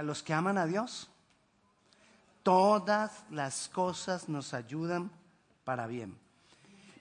a 0.00 0.02
los 0.02 0.22
que 0.22 0.32
aman 0.32 0.56
a 0.56 0.64
Dios, 0.64 1.10
todas 2.42 3.22
las 3.30 3.68
cosas 3.68 4.30
nos 4.30 4.54
ayudan 4.54 5.10
para 5.62 5.86
bien. 5.86 6.18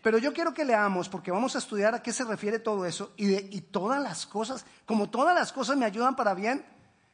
Pero 0.03 0.17
yo 0.17 0.33
quiero 0.33 0.53
que 0.53 0.65
leamos, 0.65 1.07
porque 1.07 1.31
vamos 1.31 1.55
a 1.55 1.59
estudiar 1.59 1.95
a 1.95 2.03
qué 2.03 2.11
se 2.11 2.25
refiere 2.25 2.59
todo 2.59 2.85
eso, 2.85 3.13
y, 3.15 3.35
y 3.55 3.61
todas 3.61 4.03
las 4.03 4.25
cosas, 4.25 4.65
como 4.85 5.09
todas 5.09 5.33
las 5.33 5.53
cosas 5.53 5.77
me 5.77 5.85
ayudan 5.85 6.13
para 6.13 6.33
bien, 6.33 6.65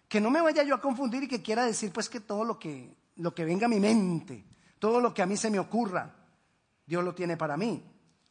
que 0.10 0.20
no 0.20 0.32
me 0.32 0.42
vaya 0.42 0.64
yo 0.64 0.74
a 0.74 0.82
confundir 0.82 1.22
y 1.22 1.28
que 1.28 1.44
quiera 1.44 1.64
decir 1.66 1.92
pues 1.94 2.10
que 2.10 2.20
todo 2.20 2.44
lo 2.44 2.58
que, 2.58 2.92
lo 3.18 3.36
que 3.36 3.46
venga 3.46 3.68
a 3.68 3.70
mi 3.70 3.80
mente, 3.80 4.44
todo 4.80 5.00
lo 5.00 5.14
que 5.14 5.22
a 5.22 5.28
mí 5.28 5.38
se 5.38 5.52
me 5.52 5.60
ocurra, 5.60 6.16
Dios 6.84 7.04
lo 7.04 7.14
tiene 7.14 7.38
para 7.38 7.58
mí, 7.58 7.84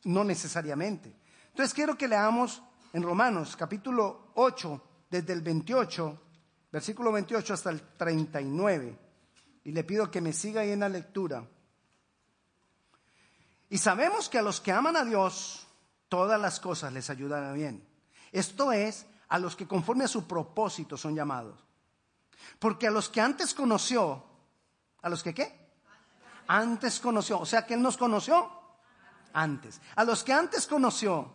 no 0.02 0.25
necesariamente. 0.25 1.14
Entonces 1.50 1.73
quiero 1.73 1.96
que 1.96 2.09
leamos 2.09 2.61
en 2.93 3.05
Romanos 3.05 3.55
capítulo 3.55 4.32
8, 4.34 4.82
desde 5.09 5.32
el 5.32 5.43
28, 5.43 6.21
versículo 6.75 7.12
28 7.12 7.54
hasta 7.54 7.70
el 7.70 7.80
39, 7.96 8.98
y 9.62 9.71
le 9.71 9.85
pido 9.85 10.11
que 10.11 10.21
me 10.21 10.32
siga 10.32 10.62
ahí 10.62 10.72
en 10.72 10.81
la 10.81 10.89
lectura. 10.89 11.46
Y 13.71 13.79
sabemos 13.79 14.29
que 14.29 14.39
a 14.39 14.43
los 14.43 14.61
que 14.61 14.72
aman 14.72 14.96
a 14.96 15.04
Dios, 15.04 15.68
todas 16.08 16.40
las 16.40 16.58
cosas 16.58 16.93
les 16.93 17.11
ayudan 17.11 17.45
a 17.45 17.53
bien. 17.53 17.86
Esto 18.32 18.72
es, 18.72 19.07
a 19.29 19.39
los 19.39 19.54
que 19.54 19.68
conforme 19.68 20.03
a 20.03 20.08
su 20.08 20.26
propósito 20.26 20.96
son 20.96 21.14
llamados. 21.14 21.64
Porque 22.58 22.89
a 22.89 22.90
los 22.90 23.09
que 23.09 23.20
antes 23.20 23.54
conoció, 23.54 24.25
¿a 25.00 25.09
los 25.09 25.22
que 25.22 25.32
qué? 25.32 25.70
Antes 26.48 26.98
conoció, 26.98 27.39
o 27.39 27.46
sea 27.46 27.64
que 27.64 27.75
Él 27.75 27.82
nos 27.82 27.96
conoció 27.96 28.50
antes. 29.32 29.81
A 29.95 30.03
los 30.03 30.25
que 30.25 30.32
antes 30.32 30.67
conoció, 30.67 31.32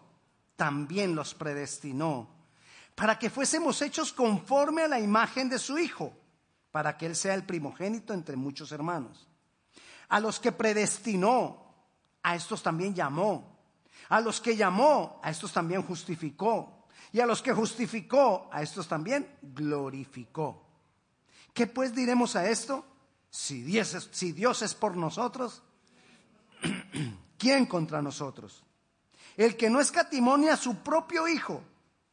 también 0.57 1.15
los 1.15 1.33
predestinó 1.33 2.38
para 2.99 3.17
que 3.17 3.29
fuésemos 3.29 3.81
hechos 3.81 4.11
conforme 4.11 4.81
a 4.81 4.87
la 4.89 4.99
imagen 4.99 5.47
de 5.47 5.57
su 5.57 5.79
Hijo, 5.79 6.11
para 6.69 6.97
que 6.97 7.05
Él 7.05 7.15
sea 7.15 7.33
el 7.33 7.45
primogénito 7.45 8.13
entre 8.13 8.35
muchos 8.35 8.73
hermanos. 8.73 9.25
A 10.09 10.19
los 10.19 10.37
que 10.37 10.51
predestinó, 10.51 11.63
a 12.21 12.35
estos 12.35 12.61
también 12.61 12.93
llamó. 12.93 13.57
A 14.09 14.19
los 14.19 14.41
que 14.41 14.57
llamó, 14.57 15.21
a 15.23 15.31
estos 15.31 15.53
también 15.53 15.81
justificó. 15.81 16.87
Y 17.13 17.21
a 17.21 17.25
los 17.25 17.41
que 17.41 17.53
justificó, 17.53 18.49
a 18.51 18.61
estos 18.61 18.89
también 18.89 19.33
glorificó. 19.43 20.67
¿Qué 21.53 21.67
pues 21.67 21.95
diremos 21.95 22.35
a 22.35 22.49
esto? 22.49 22.85
Si 23.29 23.61
Dios 23.61 24.61
es, 24.61 24.73
por 24.73 24.97
nosotros, 24.97 25.63
¿quién 27.37 27.65
contra 27.65 28.01
nosotros? 28.01 28.61
El 29.37 29.55
que 29.55 29.69
no 29.69 29.79
escatimonia 29.79 30.55
a 30.55 30.57
su 30.57 30.83
propio 30.83 31.29
Hijo, 31.29 31.63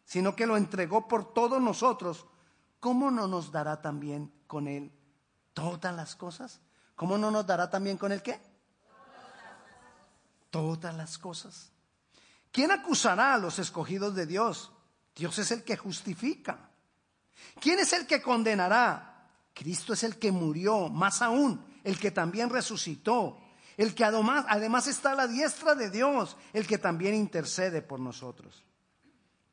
sino 0.06 0.36
que 0.36 0.46
lo 0.46 0.56
entregó 0.56 1.08
por 1.08 1.34
todos 1.34 1.60
nosotros, 1.60 2.26
¿cómo 2.80 3.10
no 3.10 3.26
nos 3.26 3.50
dará 3.50 3.82
también 3.82 4.32
con 4.46 4.68
Él 4.68 4.92
todas 5.52 5.94
las 5.94 6.14
cosas? 6.14 6.60
¿Cómo 6.94 7.18
no 7.18 7.30
nos 7.30 7.46
dará 7.46 7.68
también 7.68 7.98
con 7.98 8.12
Él 8.12 8.22
qué? 8.22 8.40
Todas 10.50 10.94
las 10.94 11.18
cosas. 11.18 11.72
¿Quién 12.52 12.70
acusará 12.70 13.34
a 13.34 13.38
los 13.38 13.58
escogidos 13.58 14.14
de 14.14 14.26
Dios? 14.26 14.72
Dios 15.14 15.38
es 15.38 15.50
el 15.50 15.64
que 15.64 15.76
justifica. 15.76 16.70
¿Quién 17.60 17.80
es 17.80 17.92
el 17.92 18.06
que 18.06 18.22
condenará? 18.22 19.28
Cristo 19.52 19.92
es 19.92 20.04
el 20.04 20.18
que 20.18 20.30
murió, 20.30 20.88
más 20.88 21.20
aún, 21.20 21.64
el 21.82 21.98
que 21.98 22.12
también 22.12 22.48
resucitó, 22.48 23.38
el 23.76 23.94
que 23.94 24.04
además, 24.04 24.44
además 24.48 24.86
está 24.86 25.12
a 25.12 25.16
la 25.16 25.26
diestra 25.26 25.74
de 25.74 25.90
Dios, 25.90 26.36
el 26.52 26.66
que 26.66 26.78
también 26.78 27.14
intercede 27.14 27.82
por 27.82 27.98
nosotros. 27.98 28.66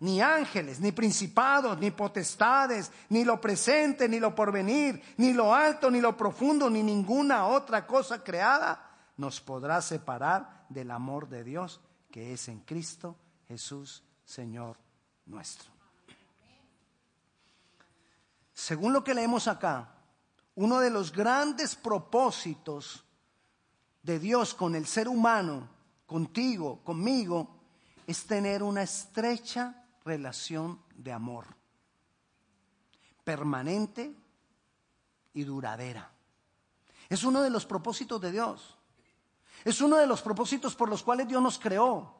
ni 0.00 0.20
ángeles, 0.20 0.80
ni 0.80 0.92
principados, 0.92 1.78
ni 1.78 1.90
potestades, 1.90 2.90
ni 3.08 3.24
lo 3.24 3.40
presente, 3.40 4.08
ni 4.08 4.20
lo 4.20 4.34
porvenir, 4.34 5.02
ni 5.16 5.32
lo 5.32 5.54
alto, 5.54 5.90
ni 5.90 6.00
lo 6.00 6.16
profundo, 6.16 6.70
ni 6.70 6.82
ninguna 6.82 7.46
otra 7.46 7.86
cosa 7.86 8.22
creada 8.22 8.84
nos 9.16 9.40
podrá 9.40 9.82
separar 9.82 10.66
del 10.68 10.90
amor 10.90 11.28
de 11.28 11.44
Dios 11.44 11.80
que 12.10 12.32
es 12.32 12.48
en 12.48 12.60
Cristo 12.60 13.16
Jesús, 13.48 14.02
Señor 14.24 14.78
nuestro. 15.26 15.70
Según 18.52 18.92
lo 18.92 19.04
que 19.04 19.14
leemos 19.14 19.46
acá, 19.46 19.94
uno 20.54 20.80
de 20.80 20.90
los 20.90 21.12
grandes 21.12 21.76
propósitos 21.76 23.04
de 24.02 24.18
Dios 24.18 24.54
con 24.54 24.74
el 24.74 24.86
ser 24.86 25.08
humano, 25.08 25.68
contigo, 26.06 26.80
conmigo, 26.82 27.56
es 28.06 28.26
tener 28.26 28.62
una 28.62 28.82
estrecha 28.82 29.77
relación 30.08 30.80
de 30.96 31.12
amor, 31.12 31.44
permanente 33.24 34.14
y 35.34 35.44
duradera. 35.44 36.10
Es 37.10 37.24
uno 37.24 37.42
de 37.42 37.50
los 37.50 37.66
propósitos 37.66 38.18
de 38.20 38.32
Dios. 38.32 38.78
Es 39.64 39.80
uno 39.82 39.96
de 39.96 40.06
los 40.06 40.22
propósitos 40.22 40.74
por 40.74 40.88
los 40.88 41.02
cuales 41.02 41.28
Dios 41.28 41.42
nos 41.42 41.58
creó. 41.58 42.14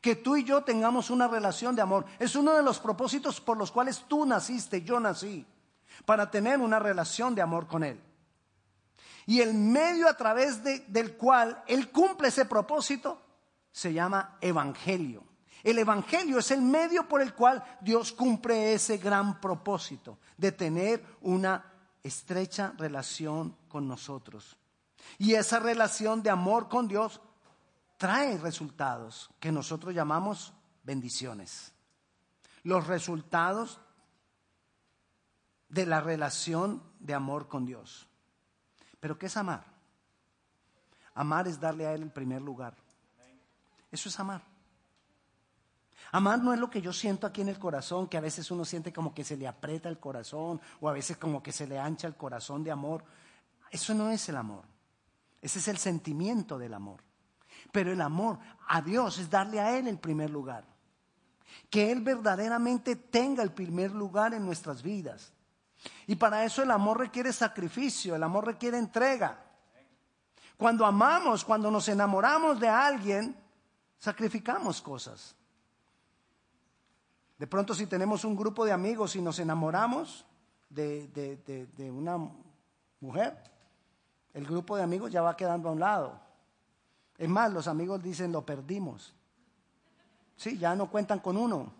Que 0.00 0.16
tú 0.16 0.36
y 0.36 0.44
yo 0.44 0.62
tengamos 0.64 1.10
una 1.10 1.28
relación 1.28 1.76
de 1.76 1.82
amor. 1.82 2.06
Es 2.18 2.34
uno 2.34 2.54
de 2.54 2.62
los 2.62 2.78
propósitos 2.78 3.40
por 3.40 3.58
los 3.58 3.70
cuales 3.70 4.04
tú 4.08 4.24
naciste, 4.24 4.82
yo 4.82 4.98
nací 4.98 5.46
para 6.04 6.30
tener 6.30 6.60
una 6.60 6.78
relación 6.78 7.34
de 7.34 7.42
amor 7.42 7.66
con 7.66 7.84
Él. 7.84 8.00
Y 9.26 9.40
el 9.40 9.52
medio 9.52 10.08
a 10.08 10.16
través 10.16 10.62
del 10.64 11.16
cual 11.16 11.62
Él 11.66 11.90
cumple 11.90 12.28
ese 12.28 12.46
propósito 12.46 13.20
se 13.70 13.92
llama 13.92 14.38
Evangelio. 14.40 15.27
El 15.62 15.78
Evangelio 15.78 16.38
es 16.38 16.50
el 16.50 16.62
medio 16.62 17.08
por 17.08 17.20
el 17.20 17.34
cual 17.34 17.64
Dios 17.80 18.12
cumple 18.12 18.74
ese 18.74 18.98
gran 18.98 19.40
propósito 19.40 20.18
de 20.36 20.52
tener 20.52 21.04
una 21.22 21.64
estrecha 22.02 22.74
relación 22.78 23.56
con 23.68 23.88
nosotros. 23.88 24.56
Y 25.18 25.34
esa 25.34 25.58
relación 25.58 26.22
de 26.22 26.30
amor 26.30 26.68
con 26.68 26.86
Dios 26.86 27.20
trae 27.96 28.38
resultados 28.38 29.30
que 29.40 29.50
nosotros 29.50 29.94
llamamos 29.94 30.52
bendiciones. 30.84 31.72
Los 32.62 32.86
resultados 32.86 33.80
de 35.68 35.86
la 35.86 36.00
relación 36.00 36.82
de 37.00 37.14
amor 37.14 37.48
con 37.48 37.66
Dios. 37.66 38.06
Pero 39.00 39.18
¿qué 39.18 39.26
es 39.26 39.36
amar? 39.36 39.64
Amar 41.14 41.48
es 41.48 41.60
darle 41.60 41.86
a 41.86 41.94
Él 41.94 42.02
el 42.02 42.10
primer 42.10 42.42
lugar. 42.42 42.76
Eso 43.90 44.08
es 44.08 44.20
amar. 44.20 44.57
Amar 46.12 46.42
no 46.42 46.54
es 46.54 46.60
lo 46.60 46.70
que 46.70 46.80
yo 46.80 46.92
siento 46.92 47.26
aquí 47.26 47.40
en 47.40 47.48
el 47.48 47.58
corazón, 47.58 48.08
que 48.08 48.16
a 48.16 48.22
veces 48.22 48.50
uno 48.50 48.64
siente 48.64 48.92
como 48.92 49.14
que 49.14 49.24
se 49.24 49.36
le 49.36 49.46
aprieta 49.46 49.88
el 49.88 49.98
corazón 49.98 50.60
o 50.80 50.88
a 50.88 50.92
veces 50.92 51.16
como 51.16 51.42
que 51.42 51.52
se 51.52 51.66
le 51.66 51.78
ancha 51.78 52.06
el 52.06 52.16
corazón 52.16 52.64
de 52.64 52.70
amor. 52.70 53.04
Eso 53.70 53.94
no 53.94 54.10
es 54.10 54.28
el 54.28 54.36
amor. 54.36 54.64
Ese 55.42 55.58
es 55.58 55.68
el 55.68 55.78
sentimiento 55.78 56.58
del 56.58 56.74
amor. 56.74 57.02
Pero 57.72 57.92
el 57.92 58.00
amor 58.00 58.38
a 58.66 58.80
Dios 58.80 59.18
es 59.18 59.28
darle 59.28 59.60
a 59.60 59.76
Él 59.76 59.88
el 59.88 59.98
primer 59.98 60.30
lugar. 60.30 60.64
Que 61.70 61.92
Él 61.92 62.00
verdaderamente 62.00 62.96
tenga 62.96 63.42
el 63.42 63.52
primer 63.52 63.92
lugar 63.92 64.34
en 64.34 64.44
nuestras 64.44 64.82
vidas. 64.82 65.32
Y 66.06 66.16
para 66.16 66.44
eso 66.44 66.62
el 66.62 66.70
amor 66.70 66.98
requiere 66.98 67.32
sacrificio, 67.32 68.16
el 68.16 68.22
amor 68.22 68.46
requiere 68.46 68.78
entrega. 68.78 69.44
Cuando 70.56 70.84
amamos, 70.84 71.44
cuando 71.44 71.70
nos 71.70 71.88
enamoramos 71.88 72.58
de 72.58 72.68
alguien, 72.68 73.36
sacrificamos 73.98 74.82
cosas. 74.82 75.36
De 77.38 77.46
pronto 77.46 77.72
si 77.72 77.86
tenemos 77.86 78.24
un 78.24 78.34
grupo 78.34 78.64
de 78.64 78.72
amigos 78.72 79.14
y 79.14 79.22
nos 79.22 79.38
enamoramos 79.38 80.26
de, 80.68 81.68
una 81.92 82.18
mujer, 83.00 83.40
el 84.34 84.44
grupo 84.44 84.76
de 84.76 84.82
amigos 84.82 85.12
ya 85.12 85.22
va 85.22 85.36
quedando 85.36 85.68
a 85.68 85.72
un 85.72 85.80
lado. 85.80 86.20
Es 87.16 87.28
más, 87.28 87.52
los 87.52 87.68
amigos 87.68 88.02
dicen 88.02 88.32
lo 88.32 88.44
perdimos. 88.44 89.14
Sí, 90.36 90.58
ya 90.58 90.74
no 90.74 90.90
cuentan 90.90 91.20
con 91.20 91.36
uno. 91.36 91.72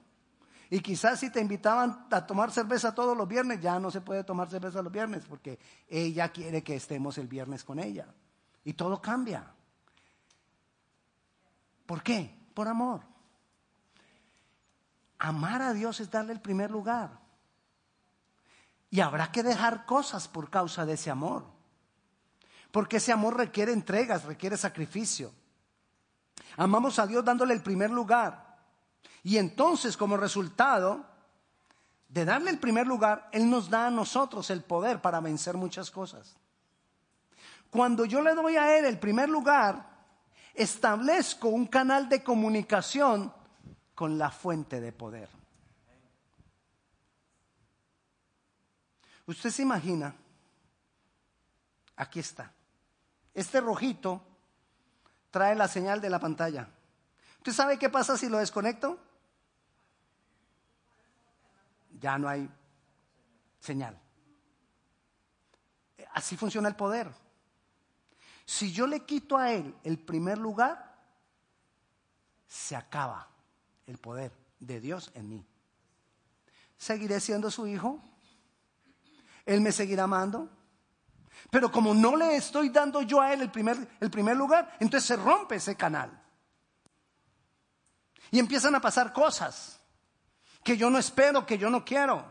Y 0.70 0.80
quizás 0.80 1.18
si 1.18 1.30
te 1.30 1.40
invitaban 1.40 2.06
a 2.10 2.26
tomar 2.26 2.52
cerveza 2.52 2.94
todos 2.94 3.16
los 3.16 3.26
viernes, 3.26 3.60
ya 3.60 3.80
no 3.80 3.90
se 3.90 4.00
puede 4.00 4.22
tomar 4.22 4.48
cerveza 4.48 4.82
los 4.82 4.92
viernes 4.92 5.24
porque 5.28 5.58
ella 5.88 6.28
quiere 6.28 6.62
que 6.62 6.76
estemos 6.76 7.18
el 7.18 7.26
viernes 7.26 7.64
con 7.64 7.80
ella. 7.80 8.06
Y 8.64 8.74
todo 8.74 9.00
cambia. 9.00 9.50
¿Por 11.86 12.02
qué? 12.02 12.36
Por 12.54 12.68
amor. 12.68 13.17
Amar 15.18 15.62
a 15.62 15.72
Dios 15.72 16.00
es 16.00 16.10
darle 16.10 16.32
el 16.32 16.40
primer 16.40 16.70
lugar. 16.70 17.10
Y 18.90 19.00
habrá 19.00 19.30
que 19.30 19.42
dejar 19.42 19.84
cosas 19.84 20.28
por 20.28 20.48
causa 20.50 20.86
de 20.86 20.94
ese 20.94 21.10
amor. 21.10 21.44
porque 22.70 22.98
ese 22.98 23.12
amor 23.12 23.36
requiere 23.36 23.72
entregas, 23.72 24.24
requiere 24.24 24.56
sacrificio. 24.56 25.32
Amamos 26.56 26.98
a 26.98 27.06
Dios 27.06 27.24
dándole 27.24 27.54
el 27.54 27.62
primer 27.62 27.90
lugar. 27.90 28.58
Y 29.22 29.38
entonces, 29.38 29.96
como 29.96 30.16
resultado 30.16 31.04
de 32.08 32.24
darle 32.24 32.50
el 32.50 32.58
primer 32.58 32.86
lugar, 32.86 33.28
Él 33.32 33.48
nos 33.48 33.70
da 33.70 33.86
a 33.86 33.90
nosotros 33.90 34.50
el 34.50 34.62
poder 34.62 35.00
para 35.00 35.20
vencer 35.20 35.56
muchas 35.56 35.90
cosas. 35.90 36.36
Cuando 37.70 38.04
yo 38.04 38.22
le 38.22 38.34
doy 38.34 38.56
a 38.56 38.76
Él 38.78 38.84
el 38.84 38.98
primer 38.98 39.28
lugar, 39.28 39.86
establezco 40.54 41.48
un 41.48 41.66
canal 41.66 42.08
de 42.08 42.22
comunicación 42.22 43.32
con 43.98 44.16
la 44.16 44.30
fuente 44.30 44.80
de 44.80 44.92
poder. 44.92 45.28
Usted 49.26 49.50
se 49.50 49.62
imagina, 49.62 50.14
aquí 51.96 52.20
está, 52.20 52.52
este 53.34 53.60
rojito 53.60 54.22
trae 55.32 55.56
la 55.56 55.66
señal 55.66 56.00
de 56.00 56.10
la 56.10 56.20
pantalla. 56.20 56.68
¿Usted 57.38 57.50
sabe 57.50 57.76
qué 57.76 57.88
pasa 57.88 58.16
si 58.16 58.28
lo 58.28 58.38
desconecto? 58.38 59.00
Ya 61.98 62.18
no 62.18 62.28
hay 62.28 62.48
señal. 63.58 63.98
Así 66.12 66.36
funciona 66.36 66.68
el 66.68 66.76
poder. 66.76 67.12
Si 68.44 68.70
yo 68.70 68.86
le 68.86 69.04
quito 69.04 69.36
a 69.36 69.50
él 69.50 69.74
el 69.82 69.98
primer 69.98 70.38
lugar, 70.38 70.96
se 72.46 72.76
acaba 72.76 73.28
el 73.88 73.98
poder 73.98 74.30
de 74.60 74.80
Dios 74.80 75.10
en 75.14 75.28
mí. 75.28 75.46
¿Seguiré 76.76 77.20
siendo 77.20 77.50
su 77.50 77.66
hijo? 77.66 78.00
Él 79.44 79.60
me 79.60 79.72
seguirá 79.72 80.04
amando. 80.04 80.48
Pero 81.50 81.72
como 81.72 81.94
no 81.94 82.14
le 82.14 82.36
estoy 82.36 82.68
dando 82.68 83.00
yo 83.02 83.20
a 83.20 83.32
él 83.32 83.40
el 83.40 83.50
primer, 83.50 83.96
el 83.98 84.10
primer 84.10 84.36
lugar, 84.36 84.76
entonces 84.78 85.06
se 85.06 85.16
rompe 85.16 85.56
ese 85.56 85.74
canal. 85.74 86.22
Y 88.30 88.38
empiezan 88.38 88.74
a 88.74 88.80
pasar 88.80 89.12
cosas 89.12 89.80
que 90.62 90.76
yo 90.76 90.90
no 90.90 90.98
espero, 90.98 91.46
que 91.46 91.56
yo 91.56 91.70
no 91.70 91.84
quiero. 91.84 92.30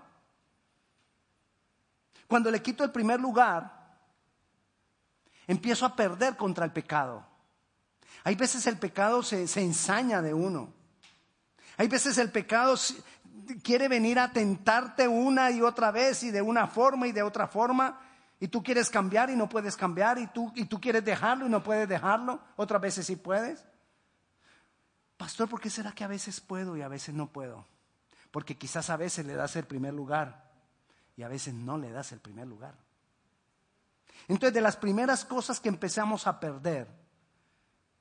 Cuando 2.27 2.51
le 2.51 2.61
quito 2.61 2.83
el 2.83 2.91
primer 2.91 3.19
lugar, 3.19 3.97
empiezo 5.47 5.85
a 5.87 5.95
perder 5.95 6.37
contra 6.37 6.65
el 6.65 6.71
pecado. 6.71 7.25
Hay 8.23 8.35
veces 8.35 8.67
el 8.67 8.77
pecado 8.77 9.23
se, 9.23 9.47
se 9.47 9.61
ensaña 9.61 10.21
de 10.21 10.35
uno. 10.35 10.76
Hay 11.77 11.87
veces 11.87 12.17
el 12.17 12.31
pecado 12.31 12.75
quiere 13.63 13.87
venir 13.87 14.19
a 14.19 14.31
tentarte 14.31 15.07
una 15.07 15.51
y 15.51 15.61
otra 15.61 15.91
vez 15.91 16.23
y 16.23 16.31
de 16.31 16.41
una 16.41 16.67
forma 16.67 17.07
y 17.07 17.11
de 17.11 17.23
otra 17.23 17.47
forma. 17.47 18.01
Y 18.39 18.47
tú 18.47 18.61
quieres 18.61 18.89
cambiar 18.89 19.29
y 19.29 19.35
no 19.35 19.47
puedes 19.47 19.75
cambiar 19.75 20.19
y 20.19 20.27
tú, 20.27 20.51
y 20.55 20.65
tú 20.65 20.79
quieres 20.79 21.03
dejarlo 21.03 21.45
y 21.45 21.49
no 21.49 21.63
puedes 21.63 21.87
dejarlo. 21.87 22.39
Otras 22.55 22.81
veces 22.81 23.05
sí 23.05 23.15
puedes. 23.15 23.63
Pastor, 25.17 25.49
¿por 25.49 25.59
qué 25.59 25.69
será 25.69 25.91
que 25.91 26.03
a 26.03 26.07
veces 26.07 26.39
puedo 26.39 26.77
y 26.77 26.81
a 26.81 26.87
veces 26.87 27.15
no 27.15 27.27
puedo? 27.27 27.65
Porque 28.31 28.57
quizás 28.57 28.89
a 28.89 28.97
veces 28.97 29.25
le 29.25 29.33
das 29.33 29.55
el 29.55 29.65
primer 29.65 29.93
lugar 29.93 30.51
y 31.15 31.23
a 31.23 31.27
veces 31.27 31.53
no 31.53 31.77
le 31.77 31.91
das 31.91 32.11
el 32.11 32.19
primer 32.19 32.47
lugar. 32.47 32.75
Entonces, 34.27 34.53
de 34.53 34.61
las 34.61 34.75
primeras 34.75 35.25
cosas 35.25 35.59
que 35.59 35.69
empezamos 35.69 36.27
a 36.27 36.39
perder 36.39 36.87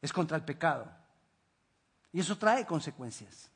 es 0.03 0.13
contra 0.13 0.37
el 0.37 0.45
pecado. 0.45 0.91
Y 2.13 2.21
eso 2.21 2.37
trae 2.37 2.67
consecuencias. 2.67 3.51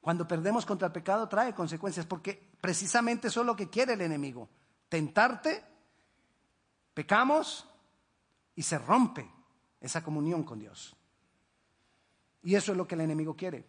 Cuando 0.00 0.26
perdemos 0.26 0.64
contra 0.64 0.86
el 0.86 0.92
pecado 0.92 1.28
trae 1.28 1.54
consecuencias, 1.54 2.06
porque 2.06 2.50
precisamente 2.60 3.28
eso 3.28 3.40
es 3.40 3.46
lo 3.46 3.56
que 3.56 3.68
quiere 3.68 3.92
el 3.92 4.00
enemigo. 4.00 4.48
Tentarte, 4.88 5.62
pecamos 6.94 7.68
y 8.54 8.62
se 8.62 8.78
rompe 8.78 9.30
esa 9.80 10.02
comunión 10.02 10.42
con 10.42 10.58
Dios. 10.58 10.96
Y 12.42 12.54
eso 12.54 12.72
es 12.72 12.78
lo 12.78 12.86
que 12.86 12.94
el 12.94 13.02
enemigo 13.02 13.36
quiere. 13.36 13.66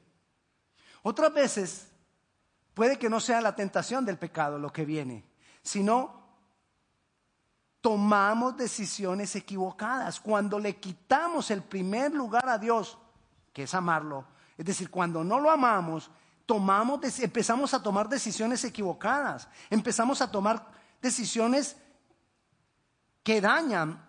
Otras 1.03 1.33
veces 1.33 1.91
puede 2.73 2.97
que 2.97 3.09
no 3.09 3.19
sea 3.19 3.41
la 3.41 3.55
tentación 3.55 4.05
del 4.05 4.17
pecado 4.17 4.57
lo 4.57 4.71
que 4.71 4.85
viene, 4.85 5.25
sino 5.61 6.21
tomamos 7.81 8.55
decisiones 8.55 9.35
equivocadas. 9.35 10.19
Cuando 10.19 10.59
le 10.59 10.77
quitamos 10.77 11.51
el 11.51 11.63
primer 11.63 12.13
lugar 12.13 12.47
a 12.47 12.57
Dios, 12.57 12.97
que 13.51 13.63
es 13.63 13.73
amarlo, 13.73 14.25
es 14.57 14.65
decir, 14.65 14.89
cuando 14.89 15.23
no 15.23 15.39
lo 15.39 15.49
amamos, 15.49 16.11
tomamos, 16.51 16.99
empezamos 17.21 17.73
a 17.73 17.81
tomar 17.81 18.09
decisiones 18.09 18.61
equivocadas, 18.65 19.47
empezamos 19.69 20.21
a 20.21 20.29
tomar 20.29 20.69
decisiones 21.01 21.77
que 23.23 23.39
dañan, 23.39 24.05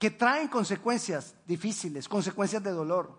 que 0.00 0.10
traen 0.10 0.48
consecuencias 0.48 1.36
difíciles, 1.46 2.08
consecuencias 2.08 2.60
de 2.60 2.72
dolor. 2.72 3.16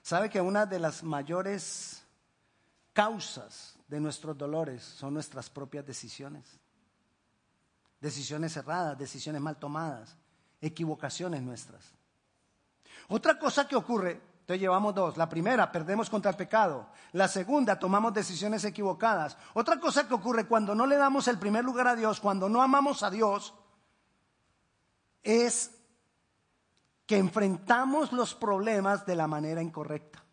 ¿Sabe 0.00 0.30
que 0.30 0.40
una 0.40 0.64
de 0.64 0.78
las 0.78 1.02
mayores 1.02 2.02
causas 2.94 3.76
de 3.88 4.00
nuestros 4.00 4.38
dolores 4.38 4.82
son 4.82 5.12
nuestras 5.12 5.50
propias 5.50 5.84
decisiones. 5.84 6.46
Decisiones 8.00 8.56
erradas, 8.56 8.96
decisiones 8.96 9.42
mal 9.42 9.58
tomadas, 9.58 10.16
equivocaciones 10.62 11.42
nuestras. 11.42 11.92
Otra 13.08 13.38
cosa 13.38 13.68
que 13.68 13.76
ocurre, 13.76 14.31
te 14.46 14.58
llevamos 14.58 14.94
dos. 14.94 15.16
La 15.16 15.28
primera, 15.28 15.70
perdemos 15.70 16.10
contra 16.10 16.30
el 16.30 16.36
pecado. 16.36 16.88
La 17.12 17.28
segunda, 17.28 17.78
tomamos 17.78 18.12
decisiones 18.12 18.64
equivocadas. 18.64 19.36
Otra 19.54 19.78
cosa 19.78 20.08
que 20.08 20.14
ocurre 20.14 20.46
cuando 20.46 20.74
no 20.74 20.86
le 20.86 20.96
damos 20.96 21.28
el 21.28 21.38
primer 21.38 21.64
lugar 21.64 21.88
a 21.88 21.96
Dios, 21.96 22.20
cuando 22.20 22.48
no 22.48 22.62
amamos 22.62 23.02
a 23.02 23.10
Dios, 23.10 23.54
es 25.22 25.70
que 27.06 27.16
enfrentamos 27.16 28.12
los 28.12 28.34
problemas 28.34 29.06
de 29.06 29.16
la 29.16 29.26
manera 29.26 29.62
incorrecta. 29.62 30.24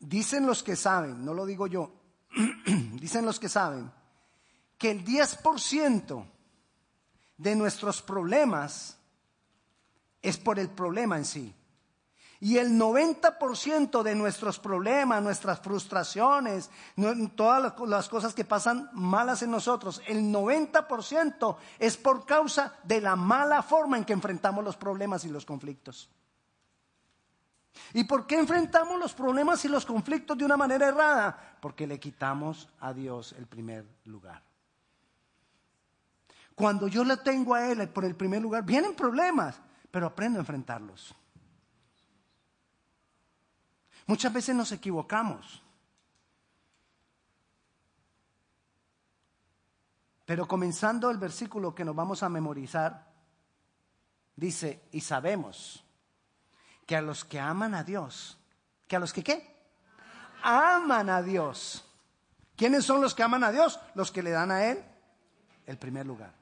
Dicen 0.00 0.46
los 0.46 0.62
que 0.62 0.76
saben, 0.76 1.24
no 1.24 1.34
lo 1.34 1.44
digo 1.44 1.66
yo, 1.66 1.92
dicen 2.94 3.26
los 3.26 3.40
que 3.40 3.48
saben, 3.48 3.92
que 4.78 4.92
el 4.92 5.04
10% 5.04 6.26
de 7.36 7.56
nuestros 7.56 8.00
problemas 8.00 8.97
es 10.22 10.36
por 10.38 10.58
el 10.58 10.68
problema 10.68 11.16
en 11.16 11.24
sí. 11.24 11.54
Y 12.40 12.58
el 12.58 12.78
90% 12.78 14.02
de 14.02 14.14
nuestros 14.14 14.60
problemas, 14.60 15.20
nuestras 15.22 15.58
frustraciones, 15.60 16.70
todas 17.34 17.74
las 17.88 18.08
cosas 18.08 18.32
que 18.32 18.44
pasan 18.44 18.88
malas 18.92 19.42
en 19.42 19.50
nosotros, 19.50 20.00
el 20.06 20.32
90% 20.32 21.56
es 21.80 21.96
por 21.96 22.24
causa 22.26 22.76
de 22.84 23.00
la 23.00 23.16
mala 23.16 23.62
forma 23.62 23.96
en 23.96 24.04
que 24.04 24.12
enfrentamos 24.12 24.64
los 24.64 24.76
problemas 24.76 25.24
y 25.24 25.30
los 25.30 25.44
conflictos. 25.44 26.10
¿Y 27.92 28.04
por 28.04 28.26
qué 28.26 28.38
enfrentamos 28.38 29.00
los 29.00 29.14
problemas 29.14 29.64
y 29.64 29.68
los 29.68 29.84
conflictos 29.84 30.38
de 30.38 30.44
una 30.44 30.56
manera 30.56 30.88
errada? 30.88 31.56
Porque 31.60 31.88
le 31.88 31.98
quitamos 31.98 32.68
a 32.80 32.92
Dios 32.92 33.34
el 33.36 33.46
primer 33.46 33.84
lugar. 34.04 34.42
Cuando 36.54 36.88
yo 36.88 37.04
le 37.04 37.16
tengo 37.18 37.54
a 37.54 37.68
Él 37.70 37.88
por 37.88 38.04
el 38.04 38.16
primer 38.16 38.42
lugar, 38.42 38.64
vienen 38.64 38.94
problemas, 38.94 39.60
pero 39.90 40.06
aprendo 40.06 40.38
a 40.38 40.42
enfrentarlos. 40.42 41.14
Muchas 44.06 44.32
veces 44.32 44.54
nos 44.54 44.72
equivocamos. 44.72 45.62
Pero 50.24 50.46
comenzando 50.46 51.10
el 51.10 51.18
versículo 51.18 51.74
que 51.74 51.84
nos 51.84 51.94
vamos 51.94 52.22
a 52.22 52.28
memorizar, 52.28 53.06
dice, 54.36 54.82
y 54.92 55.00
sabemos 55.00 55.84
que 56.86 56.96
a 56.96 57.02
los 57.02 57.24
que 57.24 57.40
aman 57.40 57.74
a 57.74 57.84
Dios, 57.84 58.38
que 58.86 58.96
a 58.96 58.98
los 58.98 59.12
que 59.12 59.22
qué? 59.22 59.56
Aman 60.42 61.10
a 61.10 61.22
Dios. 61.22 61.84
¿Quiénes 62.56 62.84
son 62.84 63.00
los 63.00 63.14
que 63.14 63.22
aman 63.22 63.44
a 63.44 63.52
Dios? 63.52 63.78
Los 63.94 64.10
que 64.10 64.22
le 64.22 64.30
dan 64.30 64.50
a 64.50 64.64
Él 64.64 64.84
el 65.66 65.76
primer 65.76 66.06
lugar. 66.06 66.34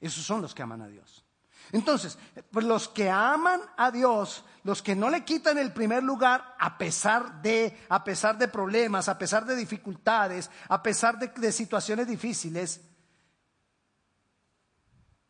Esos 0.00 0.24
son 0.24 0.40
los 0.40 0.54
que 0.54 0.62
aman 0.62 0.80
a 0.82 0.88
Dios. 0.88 1.24
Entonces, 1.72 2.18
pues 2.50 2.64
los 2.64 2.88
que 2.88 3.10
aman 3.10 3.60
a 3.76 3.90
Dios, 3.90 4.44
los 4.64 4.82
que 4.82 4.96
no 4.96 5.10
le 5.10 5.24
quitan 5.24 5.58
el 5.58 5.72
primer 5.72 6.02
lugar 6.02 6.54
a 6.58 6.78
pesar 6.78 7.42
de, 7.42 7.78
a 7.88 8.02
pesar 8.02 8.38
de 8.38 8.48
problemas, 8.48 9.08
a 9.08 9.18
pesar 9.18 9.44
de 9.44 9.56
dificultades, 9.56 10.50
a 10.68 10.82
pesar 10.82 11.18
de, 11.18 11.28
de 11.28 11.52
situaciones 11.52 12.06
difíciles, 12.06 12.80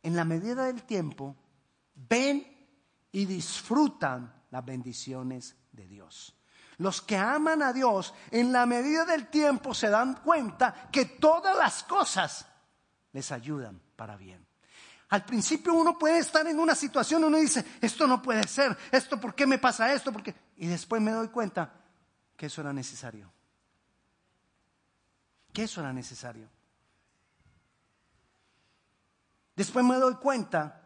en 0.03 0.17
la 0.17 0.25
medida 0.25 0.67
del 0.67 0.85
tiempo 0.85 1.37
ven 1.95 2.47
y 3.13 3.27
disfrutan 3.27 4.33
las 4.51 4.65
bendiciones 4.65 5.57
de 5.73 5.87
Dios. 5.87 6.35
Los 6.79 7.03
que 7.03 7.17
aman 7.17 7.63
a 7.63 7.73
Dios 7.73 8.15
en 8.31 8.53
la 8.53 8.65
medida 8.65 9.05
del 9.05 9.29
tiempo 9.29 9.75
se 9.75 9.91
dan 9.91 10.15
cuenta 10.23 10.89
que 10.93 11.05
todas 11.05 11.57
las 11.57 11.83
cosas 11.83 12.47
les 13.13 13.33
ayudan 13.33 13.83
para 13.97 14.17
bien. 14.17 14.48
Al 15.11 15.25
principio 15.25 15.73
uno 15.73 15.97
puede 15.99 16.19
estar 16.19 16.47
en 16.47 16.59
una 16.61 16.75
situación, 16.75 17.25
uno 17.25 17.39
dice, 17.39 17.65
esto 17.81 18.07
no 18.07 18.21
puede 18.21 18.47
ser, 18.47 18.77
esto, 18.91 19.19
¿por 19.19 19.35
qué 19.35 19.47
me 19.47 19.59
pasa 19.59 19.93
esto? 19.93 20.13
porque 20.13 20.35
Y 20.57 20.67
después 20.67 21.01
me 21.01 21.13
doy 21.13 21.29
cuenta 21.29 21.73
que 22.37 22.47
eso 22.47 22.61
era 22.61 22.73
necesario. 22.73 23.33
que 25.53 25.65
eso 25.65 25.81
era 25.81 25.93
necesario. 25.93 26.49
Después 29.57 29.85
me 29.85 29.97
doy 29.97 30.15
cuenta 30.17 30.81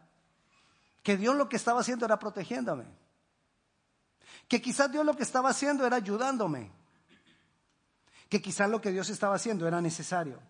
que 1.02 1.18
Dios 1.18 1.36
lo 1.36 1.46
que 1.46 1.56
estaba 1.56 1.80
haciendo 1.80 2.06
era 2.06 2.18
protegiéndome. 2.18 2.86
Que 4.48 4.62
quizás 4.62 4.90
Dios 4.90 5.04
lo 5.04 5.14
que 5.14 5.24
estaba 5.24 5.50
haciendo 5.50 5.84
era 5.84 5.96
ayudándome. 5.96 6.70
Que 8.30 8.40
quizás 8.40 8.70
lo 8.70 8.80
que 8.80 8.92
Dios 8.92 9.10
estaba 9.10 9.34
haciendo 9.34 9.68
era 9.68 9.82
necesario. 9.82 10.40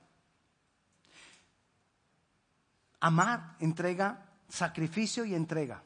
Amar 3.03 3.57
entrega 3.59 4.25
sacrificio 4.49 5.25
y 5.25 5.35
entrega. 5.35 5.83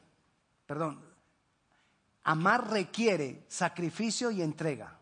Perdón. 0.67 1.03
Amar 2.25 2.69
requiere 2.69 3.43
sacrificio 3.47 4.29
y 4.29 4.43
entrega. 4.43 4.99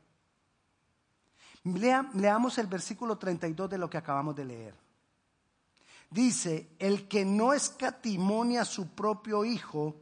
leamos 1.63 2.57
el 2.57 2.67
versículo 2.67 3.17
32 3.17 3.69
de 3.69 3.77
lo 3.77 3.89
que 3.89 3.97
acabamos 3.97 4.33
de 4.33 4.45
leer. 4.45 4.75
Dice, 6.09 6.69
el 6.79 7.09
que 7.09 7.25
no 7.25 7.53
escatimonia 7.53 8.61
a 8.61 8.65
su 8.65 8.95
propio 8.95 9.43
Hijo, 9.43 9.99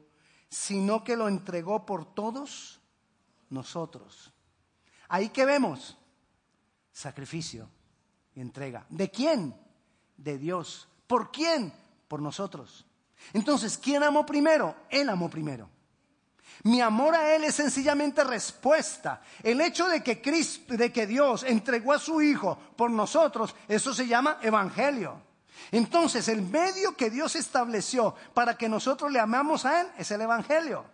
sino 0.49 1.03
que 1.03 1.17
lo 1.17 1.27
entregó 1.27 1.83
por 1.83 2.13
todos 2.13 2.79
nosotros. 3.49 4.31
Ahí 5.07 5.29
que 5.29 5.45
vemos 5.45 5.97
sacrificio 6.91 7.67
y 8.35 8.41
entrega. 8.41 8.85
¿De 8.89 9.09
quién? 9.09 9.55
De 10.15 10.37
Dios. 10.37 10.87
¿Por 11.07 11.31
quién? 11.31 11.73
Por 12.07 12.21
nosotros. 12.21 12.85
Entonces, 13.33 13.77
¿quién 13.77 14.03
amó 14.03 14.25
primero? 14.25 14.75
Él 14.89 15.09
amó 15.09 15.29
primero. 15.29 15.69
Mi 16.63 16.81
amor 16.81 17.15
a 17.15 17.35
Él 17.35 17.43
es 17.43 17.55
sencillamente 17.55 18.23
respuesta. 18.23 19.21
El 19.41 19.59
hecho 19.61 19.87
de 19.87 20.03
que 20.03 20.21
Cristo, 20.21 20.77
de 20.77 20.91
que 20.91 21.07
Dios 21.07 21.43
entregó 21.43 21.93
a 21.93 21.99
su 21.99 22.21
Hijo 22.21 22.57
por 22.75 22.91
nosotros, 22.91 23.55
eso 23.67 23.93
se 23.93 24.07
llama 24.07 24.39
evangelio. 24.41 25.21
Entonces, 25.71 26.27
el 26.27 26.41
medio 26.41 26.95
que 26.95 27.09
Dios 27.09 27.35
estableció 27.35 28.15
para 28.33 28.57
que 28.57 28.69
nosotros 28.69 29.11
le 29.11 29.19
amamos 29.19 29.65
a 29.65 29.81
Él 29.81 29.87
es 29.97 30.11
el 30.11 30.21
Evangelio. 30.21 30.85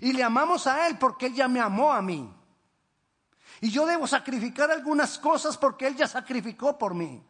Y 0.00 0.12
le 0.12 0.22
amamos 0.22 0.66
a 0.66 0.86
Él 0.86 0.96
porque 0.98 1.26
Él 1.26 1.34
ya 1.34 1.48
me 1.48 1.60
amó 1.60 1.92
a 1.92 2.00
mí. 2.00 2.32
Y 3.60 3.70
yo 3.70 3.84
debo 3.86 4.06
sacrificar 4.06 4.70
algunas 4.70 5.18
cosas 5.18 5.56
porque 5.56 5.86
Él 5.86 5.96
ya 5.96 6.06
sacrificó 6.06 6.78
por 6.78 6.94
mí. 6.94 7.24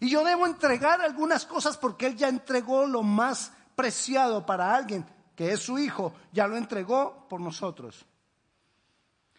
Y 0.00 0.10
yo 0.10 0.24
debo 0.24 0.46
entregar 0.46 1.00
algunas 1.00 1.44
cosas 1.46 1.76
porque 1.76 2.06
Él 2.06 2.16
ya 2.16 2.28
entregó 2.28 2.86
lo 2.86 3.02
más 3.02 3.52
preciado 3.74 4.44
para 4.44 4.74
alguien, 4.74 5.06
que 5.34 5.52
es 5.52 5.60
su 5.60 5.78
Hijo, 5.78 6.12
ya 6.32 6.46
lo 6.46 6.56
entregó 6.56 7.26
por 7.28 7.40
nosotros. 7.40 8.04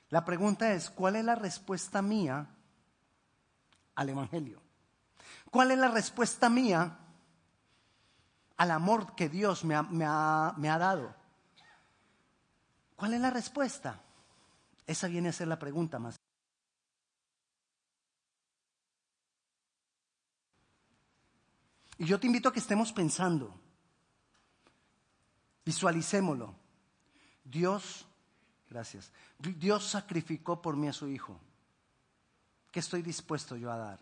La 0.10 0.26
pregunta 0.26 0.74
es, 0.74 0.90
¿cuál 0.90 1.16
es 1.16 1.26
la 1.26 1.36
respuesta 1.36 2.02
mía 2.02 2.48
al 3.96 4.10
Evangelio? 4.10 4.62
¿Cuál 5.52 5.72
es 5.72 5.78
la 5.78 5.90
respuesta 5.90 6.50
mía 6.50 6.98
al 8.58 8.72
amor 8.72 9.16
que 9.16 9.30
Dios 9.30 9.64
me 9.64 9.76
ha, 9.76 10.54
dado? 10.58 11.16
¿Cuál 12.96 13.14
es 13.14 13.22
la 13.22 13.30
respuesta? 13.30 14.02
Esa 14.88 15.08
viene 15.08 15.30
a 15.30 15.34
ser 15.34 15.48
la 15.48 15.60
pregunta 15.60 16.00
más. 16.00 16.20
Y 22.00 22.06
yo 22.06 22.18
te 22.18 22.28
invito 22.28 22.48
a 22.48 22.54
que 22.54 22.60
estemos 22.60 22.94
pensando, 22.94 23.54
visualicémoslo. 25.66 26.56
Dios, 27.44 28.06
gracias, 28.70 29.12
Dios 29.38 29.86
sacrificó 29.86 30.62
por 30.62 30.78
mí 30.78 30.88
a 30.88 30.94
su 30.94 31.10
Hijo. 31.10 31.38
¿Qué 32.72 32.80
estoy 32.80 33.02
dispuesto 33.02 33.58
yo 33.58 33.70
a 33.70 33.78
dar? 33.78 34.00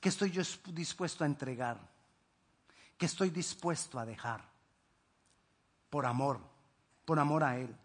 ¿Qué 0.00 0.08
estoy 0.08 0.30
yo 0.30 0.42
dispuesto 0.72 1.22
a 1.22 1.26
entregar? 1.26 1.78
¿Qué 2.96 3.04
estoy 3.04 3.28
dispuesto 3.28 3.98
a 3.98 4.06
dejar? 4.06 4.42
Por 5.90 6.06
amor, 6.06 6.40
por 7.04 7.18
amor 7.18 7.44
a 7.44 7.58
Él. 7.58 7.76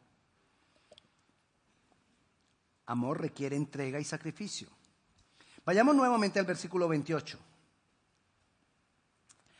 Amor 2.86 3.19
requiere 3.19 3.57
entrega 3.57 4.00
y 4.00 4.05
sacrificio. 4.05 4.69
Vayamos 5.65 5.95
nuevamente 5.95 6.39
al 6.39 6.45
versículo 6.45 6.88
28. 6.88 7.39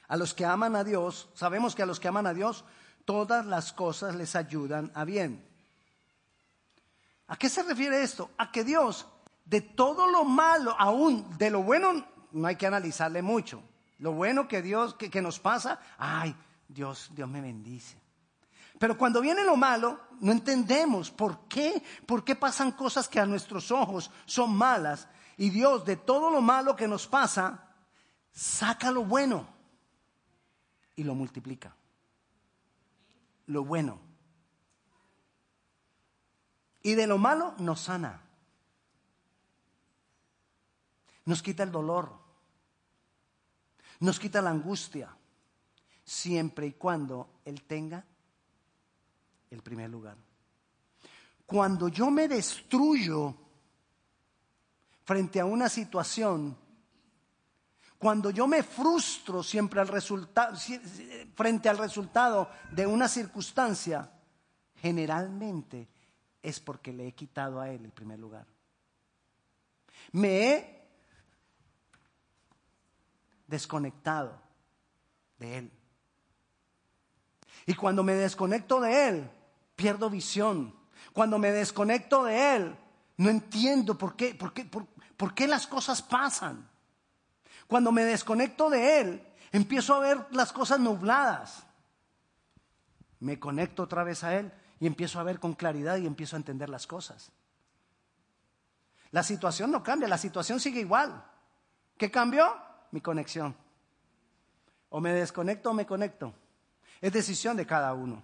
A 0.08 0.18
los 0.18 0.34
que 0.34 0.46
aman 0.46 0.76
a 0.76 0.84
Dios, 0.84 1.30
sabemos 1.34 1.76
que 1.76 1.84
a 1.84 1.86
los 1.86 2.00
que 2.00 2.08
aman 2.08 2.28
a 2.28 2.34
Dios, 2.34 2.64
todas 3.06 3.46
las 3.46 3.74
cosas 3.74 4.16
les 4.16 4.36
ayudan 4.36 4.92
a 4.94 5.06
bien. 5.06 5.44
¿A 7.28 7.38
qué 7.38 7.50
se 7.50 7.64
refiere 7.64 8.04
esto? 8.04 8.30
A 8.38 8.52
que 8.52 8.64
Dios 8.64 9.08
de 9.46 9.62
todo 9.62 10.08
lo 10.10 10.26
malo, 10.26 10.76
aún 10.78 11.38
de 11.38 11.50
lo 11.50 11.64
bueno, 11.64 12.06
no 12.32 12.48
hay 12.48 12.56
que 12.56 12.68
analizarle 12.68 13.22
mucho. 13.22 13.62
Lo 14.00 14.12
bueno 14.12 14.48
que 14.48 14.62
Dios, 14.62 14.96
que, 14.96 15.22
nos 15.22 15.40
pasa, 15.40 15.80
ay, 15.98 16.36
Dios, 16.68 17.10
Dios 17.14 17.30
me 17.30 17.42
bendice. 17.42 17.98
Pero 18.78 18.98
cuando 18.98 19.22
viene 19.22 19.44
lo 19.44 19.56
malo, 19.56 20.02
no 20.20 20.32
entendemos 20.32 21.10
por 21.10 21.48
qué, 21.48 21.82
por 22.06 22.24
qué 22.26 22.36
pasan 22.36 22.74
cosas 22.74 23.08
que 23.08 23.20
a 23.20 23.26
nuestros 23.26 23.72
ojos 23.72 24.12
son 24.26 24.56
malas. 24.56 25.08
Y 25.38 25.50
Dios, 25.50 25.86
de 25.86 25.96
todo 25.96 26.30
lo 26.30 26.42
malo 26.42 26.76
que 26.76 26.88
nos 26.88 27.08
pasa, 27.08 27.70
saca 28.34 28.92
lo 28.92 29.06
bueno 29.06 29.55
y 30.96 31.04
lo 31.04 31.16
multiplica. 31.16 31.76
Lo 33.48 33.64
bueno. 33.64 34.00
Y 36.84 36.94
de 36.94 37.08
lo 37.08 37.18
malo 37.18 37.56
nos 37.60 37.82
sana 37.82 38.26
nos 41.26 41.42
quita 41.42 41.64
el 41.64 41.72
dolor, 41.72 42.12
nos 44.00 44.20
quita 44.20 44.42
la 44.42 44.52
angustia, 44.52 45.16
siempre 46.04 46.68
y 46.68 46.74
cuando 46.74 47.42
Él 47.46 47.64
tenga 47.64 48.06
el 49.50 49.62
primer 49.62 49.90
lugar. 49.90 50.18
Cuando 51.46 51.88
yo 51.90 52.10
me 52.10 52.28
destruyo 52.28 53.36
frente 55.04 55.40
a 55.40 55.46
una 55.46 55.70
situación, 55.70 56.56
cuando 58.06 58.30
yo 58.30 58.46
me 58.46 58.62
frustro 58.62 59.42
siempre 59.42 59.82
al 59.82 59.88
resultado, 59.88 60.56
frente 61.34 61.70
al 61.70 61.80
resultado 61.80 62.52
de 62.70 62.86
una 62.86 63.08
circunstancia, 63.08 64.12
generalmente 64.76 65.88
es 66.44 66.60
porque 66.60 66.94
le 66.94 67.08
he 67.08 67.14
quitado 67.14 67.60
a 67.60 67.72
él 67.72 67.84
el 67.84 67.92
primer 67.92 68.20
lugar. 68.20 68.46
Me 70.12 70.52
he 70.52 70.88
desconectado 73.48 74.40
de 75.40 75.58
Él. 75.58 75.72
Y 77.66 77.74
cuando 77.74 78.04
me 78.04 78.14
desconecto 78.14 78.82
de 78.82 79.08
Él, 79.08 79.32
pierdo 79.76 80.12
visión. 80.12 80.76
Cuando 81.12 81.40
me 81.40 81.52
desconecto 81.52 82.24
de 82.26 82.56
Él, 82.56 82.78
no 83.18 83.32
entiendo 83.32 83.98
por 83.98 84.16
qué, 84.16 84.36
por 84.36 84.54
qué, 84.54 84.64
por, 84.64 85.34
qué 85.34 85.48
las 85.48 85.66
cosas 85.66 86.04
pasan. 86.04 86.70
Cuando 87.68 87.92
me 87.92 88.06
desconecto 88.06 88.70
de 88.70 89.02
Él, 89.02 89.28
empiezo 89.52 89.96
a 89.96 90.00
ver 90.00 90.26
las 90.32 90.52
cosas 90.54 90.80
nubladas. 90.80 91.66
Me 93.20 93.40
conecto 93.40 93.84
otra 93.84 94.04
vez 94.04 94.24
a 94.24 94.38
Él 94.38 94.52
y 94.80 94.88
empiezo 94.88 95.20
a 95.20 95.24
ver 95.24 95.40
con 95.40 95.54
claridad 95.54 95.98
y 95.98 96.06
empiezo 96.06 96.36
a 96.36 96.38
entender 96.38 96.70
las 96.70 96.86
cosas. 96.86 97.32
La 99.12 99.24
situación 99.24 99.72
no 99.72 99.82
cambia, 99.82 100.08
la 100.08 100.18
situación 100.18 100.60
sigue 100.60 100.82
igual. 100.82 101.24
¿Qué 101.98 102.12
cambió? 102.12 102.66
mi 102.96 103.02
conexión. 103.02 103.54
O 104.90 105.02
me 105.02 105.12
desconecto 105.12 105.70
o 105.70 105.74
me 105.74 105.86
conecto. 105.86 106.34
Es 107.02 107.12
decisión 107.12 107.58
de 107.58 107.66
cada 107.66 107.94
uno. 107.94 108.24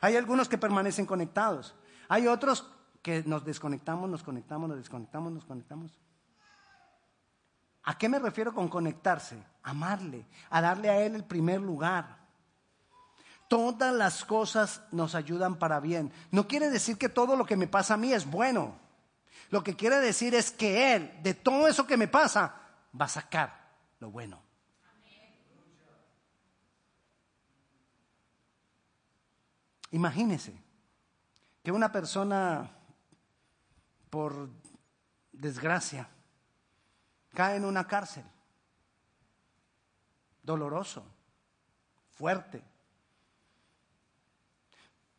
Hay 0.00 0.16
algunos 0.16 0.48
que 0.48 0.58
permanecen 0.58 1.06
conectados. 1.06 1.76
Hay 2.08 2.26
otros 2.26 2.68
que 3.00 3.22
nos 3.24 3.44
desconectamos, 3.44 4.10
nos 4.10 4.24
conectamos, 4.24 4.68
nos 4.68 4.78
desconectamos, 4.78 5.32
nos 5.32 5.44
conectamos. 5.44 5.92
¿A 7.88 7.96
qué 7.96 8.06
me 8.06 8.18
refiero 8.18 8.52
con 8.52 8.68
conectarse? 8.68 9.42
Amarle, 9.62 10.26
a 10.50 10.60
darle 10.60 10.90
a 10.90 11.00
Él 11.00 11.14
el 11.14 11.24
primer 11.24 11.62
lugar. 11.62 12.18
Todas 13.48 13.94
las 13.94 14.26
cosas 14.26 14.82
nos 14.92 15.14
ayudan 15.14 15.56
para 15.56 15.80
bien. 15.80 16.12
No 16.30 16.46
quiere 16.46 16.68
decir 16.68 16.98
que 16.98 17.08
todo 17.08 17.34
lo 17.34 17.46
que 17.46 17.56
me 17.56 17.66
pasa 17.66 17.94
a 17.94 17.96
mí 17.96 18.12
es 18.12 18.30
bueno. 18.30 18.78
Lo 19.48 19.64
que 19.64 19.74
quiere 19.74 20.00
decir 20.00 20.34
es 20.34 20.50
que 20.50 20.94
Él, 20.96 21.18
de 21.22 21.32
todo 21.32 21.66
eso 21.66 21.86
que 21.86 21.96
me 21.96 22.08
pasa, 22.08 22.56
va 23.00 23.06
a 23.06 23.08
sacar 23.08 23.70
lo 24.00 24.10
bueno. 24.10 24.42
Imagínese 29.92 30.62
que 31.62 31.72
una 31.72 31.90
persona, 31.90 32.70
por 34.10 34.50
desgracia, 35.32 36.10
cae 37.38 37.54
en 37.54 37.64
una 37.64 37.86
cárcel. 37.86 38.24
Doloroso, 40.42 41.06
fuerte. 42.10 42.64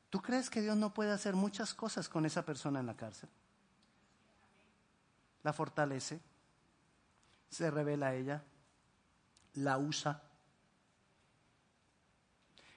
¿Tú 0.09 0.21
crees 0.21 0.49
que 0.49 0.59
Dios 0.59 0.75
no 0.75 0.93
puede 0.93 1.13
hacer 1.13 1.33
muchas 1.33 1.73
cosas 1.73 2.09
con 2.09 2.25
esa 2.25 2.43
persona 2.43 2.81
en 2.81 2.87
la 2.87 2.97
cárcel? 2.97 3.29
la 5.43 5.53
fortalece, 5.53 6.19
se 7.49 7.71
revela 7.71 8.07
a 8.07 8.15
ella, 8.15 8.43
la 9.53 9.77
usa. 9.77 10.21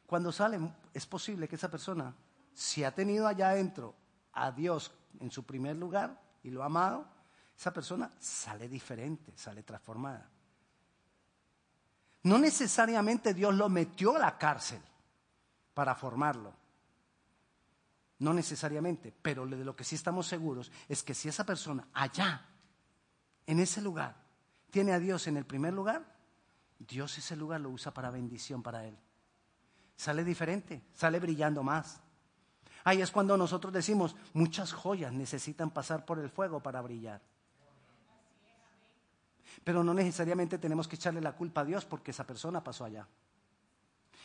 Cuando 0.07 0.31
sale, 0.31 0.61
es 0.95 1.05
posible 1.05 1.49
que 1.49 1.57
esa 1.57 1.69
persona, 1.69 2.15
si 2.55 2.85
ha 2.85 2.95
tenido 2.95 3.27
allá 3.27 3.51
adentro 3.51 3.97
a 4.33 4.53
Dios 4.53 4.93
en 5.19 5.33
su 5.33 5.45
primer 5.45 5.77
lugar 5.77 6.23
y 6.45 6.51
lo 6.51 6.63
ha 6.63 6.67
amado, 6.67 7.22
esa 7.57 7.73
persona 7.73 8.11
sale 8.19 8.69
diferente, 8.69 9.33
sale 9.37 9.63
transformada. 9.63 10.29
No 12.25 12.39
necesariamente 12.39 13.35
Dios 13.35 13.55
lo 13.55 13.69
metió 13.69 14.17
a 14.17 14.19
la 14.19 14.39
cárcel 14.39 14.81
para 15.75 15.95
formarlo. 15.95 16.55
No 18.19 18.33
necesariamente, 18.33 19.13
pero 19.21 19.47
de 19.47 19.65
lo 19.65 19.75
que 19.75 19.85
sí 19.85 19.97
estamos 19.97 20.29
seguros 20.29 20.71
es 20.89 21.03
que 21.03 21.15
si 21.15 21.29
esa 21.29 21.45
persona 21.45 21.89
allá, 21.93 22.47
en 23.47 23.59
ese 23.59 23.83
lugar, 23.83 24.15
tiene 24.71 24.93
a 24.93 25.01
Dios 25.01 25.27
en 25.27 25.37
el 25.37 25.45
primer 25.45 25.75
lugar, 25.75 26.05
Dios 26.79 27.19
ese 27.19 27.35
lugar 27.35 27.61
lo 27.61 27.71
usa 27.71 27.93
para 27.93 28.11
bendición 28.11 28.63
para 28.63 28.85
él. 28.87 28.97
Sale 29.97 30.25
diferente, 30.25 30.83
sale 30.95 31.19
brillando 31.19 31.63
más. 31.63 32.01
Ahí 32.85 33.03
es 33.03 33.11
cuando 33.11 33.37
nosotros 33.37 33.73
decimos, 33.73 34.17
muchas 34.33 34.73
joyas 34.73 35.13
necesitan 35.13 35.71
pasar 35.71 36.05
por 36.05 36.19
el 36.19 36.31
fuego 36.31 36.61
para 36.61 36.81
brillar. 36.81 37.21
Pero 39.65 39.85
no 39.85 39.95
necesariamente 39.95 40.59
tenemos 40.59 40.89
que 40.89 40.97
echarle 40.97 41.21
la 41.21 41.33
culpa 41.33 41.63
a 41.63 41.65
Dios 41.65 41.85
porque 41.85 42.11
esa 42.11 42.27
persona 42.27 42.63
pasó 42.63 42.85
allá. 42.85 43.07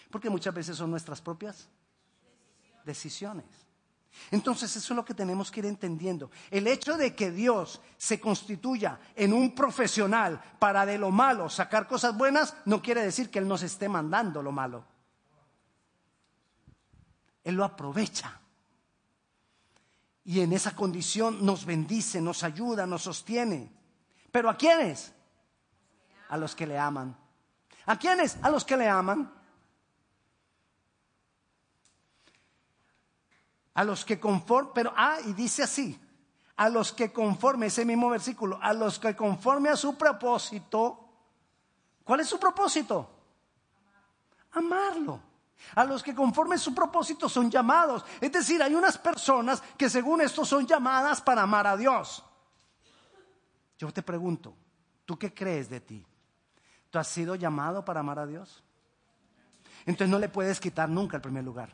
Porque 0.10 0.30
muchas 0.30 0.54
veces 0.54 0.78
son 0.78 0.92
nuestras 0.92 1.22
propias 1.22 1.68
decisiones. 2.86 3.46
Entonces 4.32 4.76
eso 4.76 4.94
es 4.94 4.96
lo 4.96 5.06
que 5.06 5.14
tenemos 5.14 5.52
que 5.52 5.60
ir 5.60 5.66
entendiendo. 5.66 6.32
El 6.50 6.68
hecho 6.68 6.98
de 6.98 7.16
que 7.16 7.32
Dios 7.32 7.82
se 7.98 8.20
constituya 8.20 9.00
en 9.16 9.34
un 9.34 9.54
profesional 9.54 10.42
para 10.60 10.86
de 10.86 10.98
lo 10.98 11.12
malo 11.12 11.50
sacar 11.50 11.88
cosas 11.88 12.18
buenas 12.18 12.56
no 12.66 12.82
quiere 12.82 13.04
decir 13.04 13.30
que 13.30 13.40
Él 13.40 13.48
nos 13.48 13.62
esté 13.64 13.88
mandando 13.88 14.42
lo 14.42 14.52
malo. 14.52 14.84
Él 17.44 17.56
lo 17.56 17.64
aprovecha. 17.64 18.42
Y 20.26 20.42
en 20.42 20.52
esa 20.52 20.76
condición 20.76 21.46
nos 21.46 21.66
bendice, 21.66 22.20
nos 22.20 22.44
ayuda, 22.44 22.86
nos 22.86 23.04
sostiene. 23.04 23.72
¿Pero 24.32 24.50
a 24.50 24.58
quiénes? 24.58 25.14
A 26.30 26.38
los 26.38 26.56
que 26.56 26.68
le 26.68 26.78
aman. 26.78 27.16
¿A 27.86 27.98
quiénes? 27.98 28.38
A 28.42 28.50
los 28.50 28.66
que 28.66 28.78
le 28.78 28.88
aman. 28.88 29.32
A 33.74 33.84
los 33.84 34.04
que 34.04 34.20
conforme, 34.20 34.72
pero, 34.74 34.94
ah, 34.96 35.18
y 35.26 35.34
dice 35.34 35.64
así, 35.64 36.00
a 36.58 36.70
los 36.70 36.92
que 36.92 37.14
conforme, 37.14 37.68
ese 37.68 37.86
mismo 37.86 38.10
versículo, 38.10 38.60
a 38.62 38.74
los 38.74 38.98
que 38.98 39.16
conforme 39.16 39.70
a 39.70 39.76
su 39.76 39.96
propósito, 39.96 41.08
¿cuál 42.04 42.22
es 42.22 42.28
su 42.28 42.40
propósito? 42.40 43.10
Amarlo. 44.52 45.22
A 45.76 45.86
los 45.86 46.02
que 46.02 46.16
conforme 46.16 46.56
a 46.56 46.60
su 46.60 46.74
propósito 46.74 47.30
son 47.30 47.52
llamados. 47.52 48.04
Es 48.20 48.32
decir, 48.32 48.62
hay 48.62 48.74
unas 48.74 48.98
personas 48.98 49.62
que 49.78 49.90
según 49.90 50.22
esto 50.22 50.44
son 50.44 50.66
llamadas 50.66 51.22
para 51.22 51.44
amar 51.44 51.68
a 51.68 51.78
Dios. 51.78 52.24
Yo 53.78 53.92
te 53.94 54.02
pregunto, 54.02 54.56
¿tú 55.06 55.18
qué 55.18 55.34
crees 55.34 55.70
de 55.70 55.82
ti? 55.82 56.06
¿Tú 56.90 57.00
has 57.00 57.08
sido 57.08 57.36
llamado 57.36 57.84
para 57.84 58.00
amar 58.00 58.20
a 58.20 58.26
Dios? 58.26 58.64
Entonces 59.86 60.10
no 60.10 60.20
le 60.20 60.30
puedes 60.30 60.60
quitar 60.60 60.90
nunca 60.90 61.18
el 61.18 61.22
primer 61.22 61.44
lugar. 61.44 61.74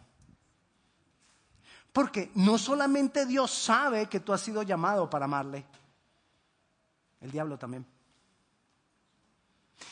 Porque 1.91 2.32
no 2.36 2.58
solamente 2.58 3.25
Dios 3.25 3.51
sabe 3.51 4.08
que 4.08 4.20
tú 4.20 4.34
has 4.34 4.41
sido 4.41 4.63
llamado 4.63 5.10
para 5.10 5.25
amarle, 5.25 5.65
el 7.22 7.32
diablo 7.32 7.58
también. 7.58 7.86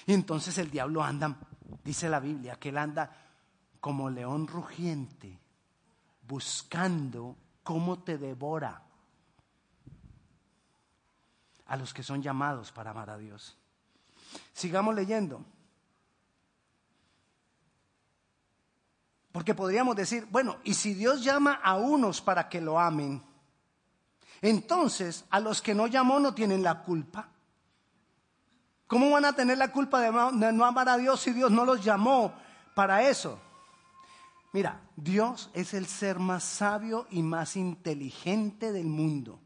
Y 0.05 0.13
entonces 0.13 0.57
el 0.57 0.71
diablo 0.71 1.03
anda, 1.03 1.35
dice 1.83 2.09
la 2.09 2.19
Biblia, 2.19 2.55
que 2.55 2.69
él 2.69 2.77
anda 2.77 3.11
como 3.79 4.09
león 4.09 4.47
rugiente, 4.47 5.39
buscando 6.27 7.35
cómo 7.63 8.03
te 8.03 8.17
devora 8.17 8.81
a 11.67 11.77
los 11.77 11.93
que 11.93 12.03
son 12.03 12.21
llamados 12.21 12.71
para 12.71 12.91
amar 12.91 13.09
a 13.09 13.17
Dios. 13.17 13.57
Sigamos 14.53 14.95
leyendo. 14.95 15.45
Porque 19.31 19.55
podríamos 19.55 19.95
decir, 19.95 20.27
bueno, 20.29 20.57
y 20.63 20.73
si 20.73 20.93
Dios 20.93 21.23
llama 21.23 21.53
a 21.63 21.75
unos 21.75 22.21
para 22.21 22.49
que 22.49 22.59
lo 22.59 22.79
amen, 22.79 23.23
entonces 24.41 25.25
a 25.29 25.39
los 25.39 25.61
que 25.61 25.73
no 25.73 25.87
llamó 25.87 26.19
no 26.19 26.33
tienen 26.33 26.63
la 26.63 26.83
culpa. 26.83 27.29
¿Cómo 28.87 29.09
van 29.11 29.23
a 29.23 29.33
tener 29.33 29.57
la 29.57 29.71
culpa 29.71 30.01
de 30.01 30.51
no 30.51 30.65
amar 30.65 30.89
a 30.89 30.97
Dios 30.97 31.21
si 31.21 31.31
Dios 31.31 31.49
no 31.49 31.63
los 31.63 31.83
llamó 31.83 32.33
para 32.75 33.07
eso? 33.07 33.39
Mira, 34.51 34.81
Dios 34.97 35.49
es 35.53 35.73
el 35.73 35.85
ser 35.85 36.19
más 36.19 36.43
sabio 36.43 37.07
y 37.09 37.23
más 37.23 37.55
inteligente 37.55 38.73
del 38.73 38.87
mundo. 38.87 39.39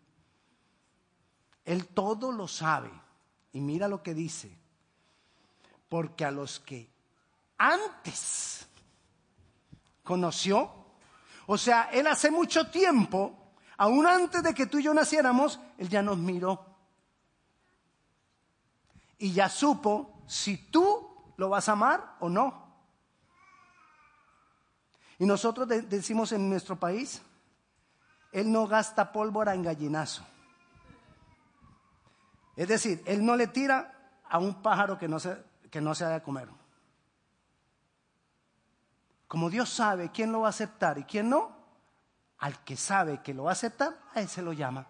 Él 1.64 1.86
todo 1.88 2.32
lo 2.32 2.48
sabe. 2.48 2.90
Y 3.52 3.62
mira 3.62 3.88
lo 3.88 4.02
que 4.02 4.16
dice. 4.16 4.58
Porque 5.90 6.26
a 6.26 6.32
los 6.32 6.60
que 6.60 6.90
antes 7.58 8.68
conoció. 10.04 10.72
O 11.48 11.58
sea, 11.58 11.90
Él 11.92 12.08
hace 12.08 12.32
mucho 12.32 12.70
tiempo, 12.70 13.54
aún 13.78 14.08
antes 14.08 14.42
de 14.42 14.54
que 14.54 14.68
tú 14.68 14.80
y 14.80 14.84
yo 14.84 14.94
naciéramos, 14.94 15.60
Él 15.78 15.90
ya 15.90 16.02
nos 16.02 16.18
miró. 16.18 16.66
Y 19.18 19.34
ya 19.34 19.50
supo 19.50 20.24
si 20.28 20.58
tú 20.70 21.34
lo 21.38 21.50
vas 21.50 21.68
a 21.68 21.74
amar 21.74 22.16
o 22.20 22.30
no. 22.30 22.64
Y 25.18 25.26
nosotros 25.26 25.68
decimos 25.68 26.32
en 26.32 26.50
nuestro 26.50 26.78
país, 26.78 27.22
Él 28.32 28.52
no 28.52 28.68
gasta 28.68 29.12
pólvora 29.12 29.54
en 29.54 29.64
gallinazo. 29.64 30.26
Es 32.56 32.68
decir, 32.68 33.02
Él 33.06 33.26
no 33.26 33.36
le 33.36 33.48
tira 33.48 34.20
a 34.28 34.40
un 34.40 34.62
pájaro 34.62 34.98
que 34.98 35.08
no 35.08 35.20
se, 35.20 35.38
que 35.76 35.82
no 35.82 35.94
se 35.94 36.06
haya 36.06 36.14
de 36.14 36.22
comer. 36.22 36.48
Como 39.28 39.50
Dios 39.50 39.70
sabe 39.70 40.10
quién 40.10 40.32
lo 40.32 40.40
va 40.40 40.48
a 40.48 40.52
aceptar 40.52 40.98
y 41.00 41.04
quién 41.04 41.30
no, 41.30 41.54
al 42.38 42.64
que 42.64 42.78
sabe 42.78 43.22
que 43.22 43.34
lo 43.34 43.44
va 43.44 43.50
a 43.50 43.60
aceptar, 43.60 44.00
a 44.14 44.22
ese 44.22 44.42
lo 44.42 44.54
llama. 44.54 44.88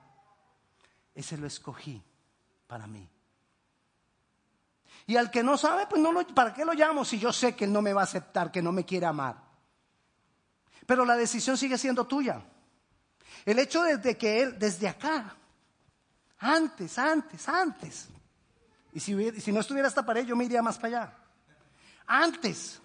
Ese 1.15 1.37
lo 1.37 1.47
escogí 1.47 2.03
para 2.67 2.85
mí. 2.85 3.09
Y 5.07 5.15
al 5.15 5.31
que 5.31 5.41
no 5.41 5.57
sabe, 5.57 5.87
pues 5.87 5.99
no 5.99 6.11
lo, 6.11 6.23
¿para 6.27 6.53
qué 6.53 6.63
lo 6.63 6.73
llamo 6.73 7.03
si 7.03 7.17
yo 7.17 7.33
sé 7.33 7.55
que 7.55 7.65
él 7.65 7.73
no 7.73 7.81
me 7.81 7.91
va 7.91 8.01
a 8.01 8.03
aceptar, 8.03 8.51
que 8.51 8.61
no 8.61 8.71
me 8.71 8.85
quiere 8.85 9.07
amar? 9.07 9.37
Pero 10.85 11.03
la 11.03 11.15
decisión 11.15 11.57
sigue 11.57 11.79
siendo 11.79 12.05
tuya. 12.05 12.43
El 13.43 13.57
hecho 13.57 13.81
de 13.81 14.15
que 14.15 14.43
él, 14.43 14.59
desde 14.59 14.87
acá, 14.87 15.35
antes, 16.37 16.99
antes, 16.99 17.49
antes, 17.49 18.09
y 18.95 19.01
si, 19.01 19.51
no 19.51 19.59
estuviera 19.59 19.89
esta 19.89 20.05
pared, 20.05 20.25
yo 20.25 20.37
me 20.37 20.45
iría 20.45 20.61
más 20.61 20.77
para 20.77 20.87
allá. 20.87 21.17
Antes 22.07 22.81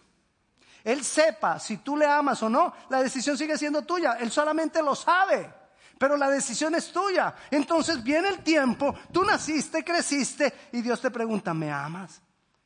él 0.83 1.05
sepa 1.05 1.61
si 1.61 1.77
tú 1.77 1.96
le 1.96 2.05
amas 2.05 2.42
o 2.42 2.49
no, 2.49 2.75
la 2.88 3.01
decisión 3.01 3.38
sigue 3.38 3.57
siendo 3.57 3.83
tuya. 3.83 4.14
Él 4.14 4.29
solamente 4.33 4.83
lo 4.83 4.96
sabe, 4.96 5.55
pero 5.99 6.16
la 6.16 6.29
decisión 6.29 6.75
es 6.75 6.90
tuya. 6.90 7.37
Entonces 7.49 8.03
viene 8.03 8.29
el 8.29 8.42
tiempo, 8.42 8.92
tú 9.12 9.23
naciste, 9.23 9.85
creciste 9.85 10.53
y 10.73 10.83
Dios 10.83 11.01
te 11.01 11.12
pregunta, 11.12 11.55
¿me 11.55 11.70
amas? 11.70 12.20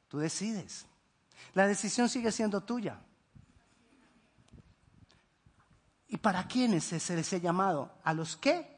Tú 0.09 0.19
decides. 0.19 0.87
La 1.53 1.67
decisión 1.67 2.09
sigue 2.09 2.33
siendo 2.33 2.63
tuya. 2.63 2.99
¿Y 6.09 6.17
para 6.17 6.49
quiénes 6.49 6.91
es 6.95 7.11
ese 7.11 7.43
llamado? 7.43 7.93
¿A 8.05 8.15
los 8.15 8.39
que 8.39 8.74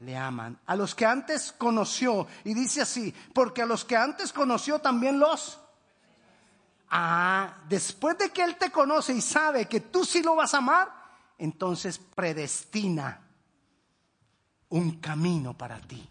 le 0.00 0.16
aman? 0.16 0.58
A 0.66 0.76
los 0.76 0.94
que 0.94 1.06
antes 1.06 1.52
conoció. 1.52 2.26
Y 2.44 2.54
dice 2.54 2.82
así, 2.82 3.14
porque 3.34 3.62
a 3.62 3.66
los 3.66 3.84
que 3.84 3.96
antes 3.96 4.32
conoció 4.32 4.78
también 4.78 5.18
los 5.18 5.58
Ah, 6.90 7.58
después 7.68 8.16
de 8.16 8.30
que 8.30 8.42
Él 8.42 8.56
te 8.56 8.70
conoce 8.70 9.12
y 9.12 9.20
sabe 9.20 9.66
que 9.66 9.80
tú 9.80 10.04
sí 10.04 10.22
lo 10.22 10.34
vas 10.34 10.54
a 10.54 10.58
amar, 10.58 10.90
entonces 11.36 11.98
predestina 11.98 13.20
un 14.70 14.98
camino 14.98 15.56
para 15.56 15.80
ti. 15.80 16.08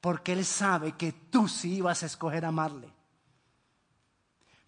Porque 0.00 0.32
Él 0.32 0.44
sabe 0.44 0.92
que 0.92 1.12
tú 1.12 1.48
sí 1.48 1.80
vas 1.80 2.02
a 2.02 2.06
escoger 2.06 2.44
amarle. 2.44 2.92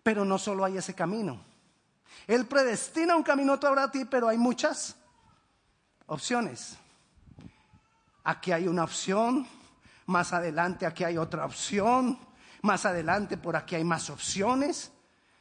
Pero 0.02 0.24
no 0.24 0.38
solo 0.38 0.64
hay 0.64 0.78
ese 0.78 0.94
camino. 0.94 1.44
Él 2.26 2.46
predestina 2.46 3.16
un 3.16 3.22
camino 3.22 3.58
para 3.60 3.90
ti, 3.90 4.04
pero 4.04 4.28
hay 4.28 4.38
muchas 4.38 4.96
opciones. 6.06 6.78
Aquí 8.24 8.52
hay 8.52 8.68
una 8.68 8.84
opción, 8.84 9.46
más 10.06 10.32
adelante 10.32 10.86
aquí 10.86 11.04
hay 11.04 11.18
otra 11.18 11.44
opción. 11.44 12.18
Más 12.62 12.86
adelante 12.86 13.36
por 13.36 13.56
aquí 13.56 13.74
hay 13.74 13.84
más 13.84 14.08
opciones. 14.08 14.92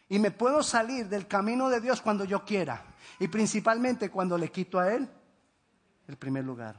Y 0.09 0.19
me 0.19 0.31
puedo 0.31 0.61
salir 0.63 1.07
del 1.07 1.27
camino 1.27 1.69
de 1.69 1.79
Dios 1.79 2.01
cuando 2.01 2.25
yo 2.25 2.43
quiera. 2.43 2.83
Y 3.19 3.27
principalmente 3.27 4.09
cuando 4.09 4.37
le 4.37 4.51
quito 4.51 4.79
a 4.79 4.91
Él 4.91 5.07
el 6.07 6.17
primer 6.17 6.43
lugar. 6.43 6.75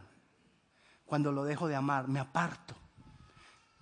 cuando 1.06 1.30
lo 1.30 1.44
dejo 1.44 1.68
de 1.68 1.76
amar, 1.76 2.08
me 2.08 2.20
aparto 2.20 2.74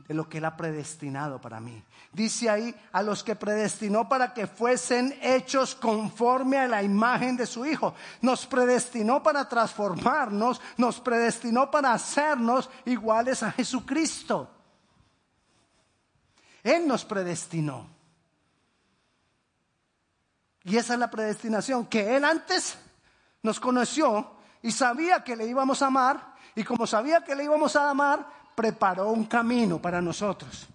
de 0.06 0.14
lo 0.14 0.28
que 0.28 0.38
Él 0.38 0.44
ha 0.44 0.56
predestinado 0.56 1.40
para 1.40 1.60
mí. 1.60 1.82
Dice 2.12 2.50
ahí, 2.50 2.74
a 2.92 3.02
los 3.02 3.22
que 3.22 3.36
predestinó 3.36 4.08
para 4.08 4.34
que 4.34 4.46
fuesen 4.46 5.16
hechos 5.22 5.74
conforme 5.74 6.58
a 6.58 6.66
la 6.66 6.82
imagen 6.82 7.36
de 7.36 7.46
su 7.46 7.64
Hijo. 7.64 7.94
Nos 8.20 8.46
predestinó 8.46 9.22
para 9.22 9.48
transformarnos, 9.48 10.60
nos 10.76 11.00
predestinó 11.00 11.70
para 11.70 11.92
hacernos 11.92 12.68
iguales 12.84 13.42
a 13.42 13.52
Jesucristo. 13.52 14.50
Él 16.62 16.86
nos 16.86 17.04
predestinó. 17.04 17.86
Y 20.64 20.76
esa 20.76 20.94
es 20.94 21.00
la 21.00 21.10
predestinación, 21.10 21.86
que 21.86 22.16
Él 22.16 22.24
antes 22.24 22.76
nos 23.42 23.58
conoció 23.60 24.32
y 24.62 24.72
sabía 24.72 25.24
que 25.24 25.36
le 25.36 25.46
íbamos 25.46 25.80
a 25.82 25.86
amar, 25.86 26.34
y 26.54 26.64
como 26.64 26.86
sabía 26.86 27.22
que 27.24 27.34
le 27.34 27.44
íbamos 27.44 27.76
a 27.76 27.88
amar, 27.88 28.26
preparó 28.60 29.08
un 29.08 29.24
camino 29.24 29.80
para 29.80 30.02
nosotros. 30.02 30.66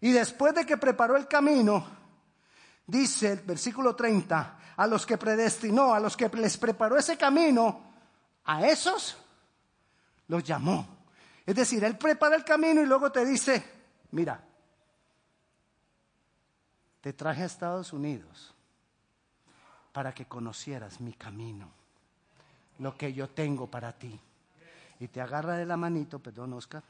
Y 0.00 0.12
después 0.12 0.54
de 0.54 0.64
que 0.64 0.76
preparó 0.76 1.16
el 1.16 1.26
camino, 1.26 1.84
dice 2.86 3.32
el 3.32 3.40
versículo 3.40 3.96
30, 3.96 4.58
a 4.76 4.86
los 4.86 5.04
que 5.04 5.18
predestinó, 5.18 5.92
a 5.92 5.98
los 5.98 6.16
que 6.16 6.28
les 6.28 6.56
preparó 6.56 6.96
ese 6.96 7.18
camino, 7.18 7.80
a 8.44 8.64
esos 8.68 9.16
los 10.28 10.44
llamó. 10.44 10.86
Es 11.44 11.56
decir, 11.56 11.82
Él 11.82 11.98
prepara 11.98 12.36
el 12.36 12.44
camino 12.44 12.80
y 12.80 12.86
luego 12.86 13.10
te 13.10 13.24
dice, 13.24 13.64
mira, 14.12 14.40
te 17.00 17.12
traje 17.14 17.42
a 17.42 17.46
Estados 17.46 17.92
Unidos 17.92 18.54
para 19.92 20.14
que 20.14 20.26
conocieras 20.26 21.00
mi 21.00 21.14
camino, 21.14 21.68
lo 22.78 22.96
que 22.96 23.12
yo 23.12 23.28
tengo 23.28 23.66
para 23.66 23.90
ti 23.90 24.20
y 25.00 25.08
te 25.08 25.20
agarra 25.20 25.56
de 25.56 25.66
la 25.66 25.76
manito, 25.76 26.18
perdón 26.18 26.52
Oscar, 26.52 26.84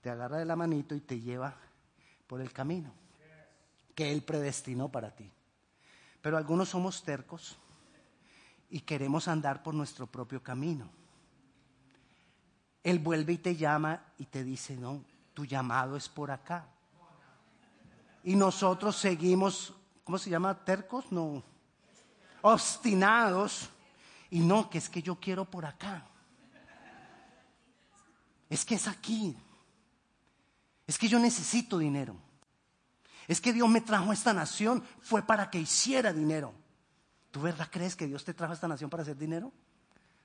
te 0.00 0.10
agarra 0.10 0.38
de 0.38 0.46
la 0.46 0.56
manito 0.56 0.94
y 0.94 1.00
te 1.00 1.20
lleva 1.20 1.54
por 2.26 2.40
el 2.40 2.52
camino 2.52 2.92
que 3.94 4.10
Él 4.10 4.22
predestinó 4.22 4.88
para 4.88 5.14
ti. 5.14 5.30
Pero 6.22 6.38
algunos 6.38 6.70
somos 6.70 7.02
tercos 7.02 7.58
y 8.70 8.80
queremos 8.80 9.28
andar 9.28 9.62
por 9.62 9.74
nuestro 9.74 10.06
propio 10.06 10.42
camino. 10.42 10.88
Él 12.82 12.98
vuelve 12.98 13.34
y 13.34 13.38
te 13.38 13.54
llama 13.54 14.02
y 14.18 14.24
te 14.26 14.42
dice, 14.42 14.76
no, 14.76 15.04
tu 15.34 15.44
llamado 15.44 15.96
es 15.96 16.08
por 16.08 16.30
acá. 16.30 16.66
Y 18.24 18.34
nosotros 18.34 18.96
seguimos, 18.96 19.74
¿cómo 20.04 20.16
se 20.16 20.30
llama? 20.30 20.64
Tercos, 20.64 21.12
no, 21.12 21.42
obstinados. 22.40 23.68
Y 24.30 24.40
no, 24.40 24.70
que 24.70 24.78
es 24.78 24.88
que 24.88 25.02
yo 25.02 25.16
quiero 25.16 25.44
por 25.44 25.66
acá. 25.66 26.06
Es 28.52 28.66
que 28.66 28.74
es 28.74 28.86
aquí. 28.86 29.34
Es 30.86 30.98
que 30.98 31.08
yo 31.08 31.18
necesito 31.18 31.78
dinero. 31.78 32.14
Es 33.26 33.40
que 33.40 33.50
Dios 33.50 33.66
me 33.66 33.80
trajo 33.80 34.10
a 34.10 34.12
esta 34.12 34.34
nación 34.34 34.84
fue 35.00 35.22
para 35.22 35.48
que 35.48 35.58
hiciera 35.58 36.12
dinero. 36.12 36.52
¿Tú 37.30 37.40
verdad 37.40 37.68
crees 37.70 37.96
que 37.96 38.06
Dios 38.06 38.22
te 38.26 38.34
trajo 38.34 38.52
a 38.52 38.54
esta 38.54 38.68
nación 38.68 38.90
para 38.90 39.04
hacer 39.04 39.16
dinero? 39.16 39.50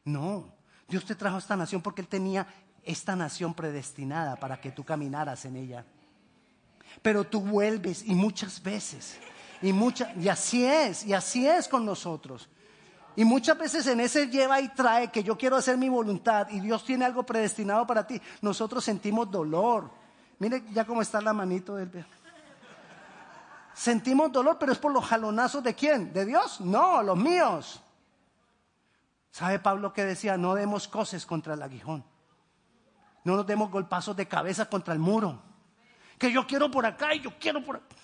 No. 0.03 0.53
Dios 0.89 1.05
te 1.05 1.15
trajo 1.15 1.37
a 1.37 1.39
esta 1.39 1.55
nación 1.55 1.81
porque 1.81 2.01
Él 2.01 2.09
tenía 2.09 2.45
esta 2.83 3.15
nación 3.15 3.53
predestinada 3.53 4.35
para 4.35 4.59
que 4.59 4.73
tú 4.73 4.83
caminaras 4.83 5.45
en 5.45 5.55
ella. 5.55 5.85
Pero 7.01 7.23
tú 7.23 7.39
vuelves 7.39 8.03
y 8.03 8.13
muchas 8.13 8.61
veces, 8.61 9.17
y, 9.61 9.71
muchas, 9.71 10.09
y 10.17 10.27
así 10.27 10.65
es, 10.65 11.05
y 11.05 11.13
así 11.13 11.47
es 11.47 11.69
con 11.69 11.85
nosotros. 11.85 12.49
Y 13.17 13.25
muchas 13.25 13.57
veces 13.57 13.87
en 13.87 13.99
ese 13.99 14.27
lleva 14.27 14.61
y 14.61 14.69
trae 14.69 15.11
que 15.11 15.23
yo 15.23 15.35
quiero 15.35 15.55
hacer 15.55 15.75
mi 15.75 15.89
voluntad 15.89 16.47
y 16.51 16.59
Dios 16.59 16.85
tiene 16.85 17.03
algo 17.03 17.23
predestinado 17.23 17.87
para 17.87 18.05
ti. 18.05 18.21
Nosotros 18.41 18.83
sentimos 18.83 19.31
dolor. 19.31 19.89
Mire 20.37 20.63
ya 20.71 20.85
cómo 20.85 21.01
está 21.01 21.19
la 21.19 21.33
manito 21.33 21.75
del... 21.75 22.05
Sentimos 23.73 24.31
dolor, 24.31 24.57
pero 24.59 24.71
es 24.71 24.77
por 24.77 24.91
los 24.91 25.03
jalonazos 25.03 25.63
de 25.63 25.73
quién? 25.73 26.13
¿De 26.13 26.25
Dios? 26.25 26.61
No, 26.61 27.01
los 27.01 27.17
míos. 27.17 27.81
¿Sabe 29.31 29.57
Pablo 29.57 29.91
que 29.91 30.05
decía? 30.05 30.37
No 30.37 30.53
demos 30.53 30.87
cosas 30.87 31.25
contra 31.25 31.55
el 31.55 31.63
aguijón. 31.63 32.03
No 33.23 33.35
nos 33.35 33.47
demos 33.47 33.71
golpazos 33.71 34.15
de 34.15 34.27
cabeza 34.27 34.69
contra 34.69 34.93
el 34.93 34.99
muro. 34.99 35.41
Que 36.19 36.31
yo 36.31 36.45
quiero 36.45 36.69
por 36.69 36.85
acá 36.85 37.15
y 37.15 37.21
yo 37.21 37.31
quiero 37.39 37.65
por 37.65 37.77
acá. 37.77 37.95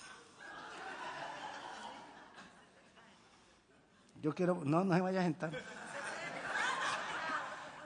Yo 4.24 4.34
quiero, 4.34 4.62
no, 4.64 4.82
no 4.82 4.94
se 4.94 5.02
vaya 5.02 5.20
a 5.20 5.24
sentar. 5.24 5.52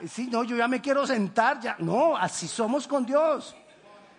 Sí, 0.07 0.29
no, 0.31 0.45
yo 0.45 0.55
ya 0.55 0.69
me 0.69 0.79
quiero 0.79 1.05
sentar, 1.05 1.59
ya. 1.59 1.75
No, 1.79 2.15
así 2.15 2.47
somos 2.47 2.87
con 2.87 3.05
Dios. 3.05 3.53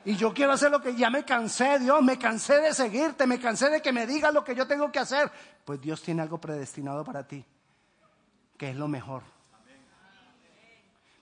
Y 0.05 0.17
yo 0.17 0.35
quiero 0.35 0.53
hacer 0.53 0.71
lo 0.71 0.83
que 0.83 0.95
ya 0.95 1.09
me 1.09 1.25
cansé, 1.25 1.79
Dios, 1.79 2.03
me 2.03 2.19
cansé 2.19 2.61
de 2.61 2.75
seguirte, 2.75 3.27
me 3.27 3.41
cansé 3.41 3.71
de 3.71 3.81
que 3.81 3.91
me 3.91 4.07
digas 4.07 4.35
lo 4.35 4.45
que 4.45 4.55
yo 4.55 4.67
tengo 4.67 4.93
que 4.93 4.99
hacer. 4.99 5.33
Pues 5.65 5.81
Dios 5.81 6.03
tiene 6.03 6.21
algo 6.21 6.39
predestinado 6.39 7.05
para 7.05 7.27
ti, 7.27 7.43
que 8.59 8.69
es 8.69 8.77
lo 8.77 8.87
mejor. 8.87 9.23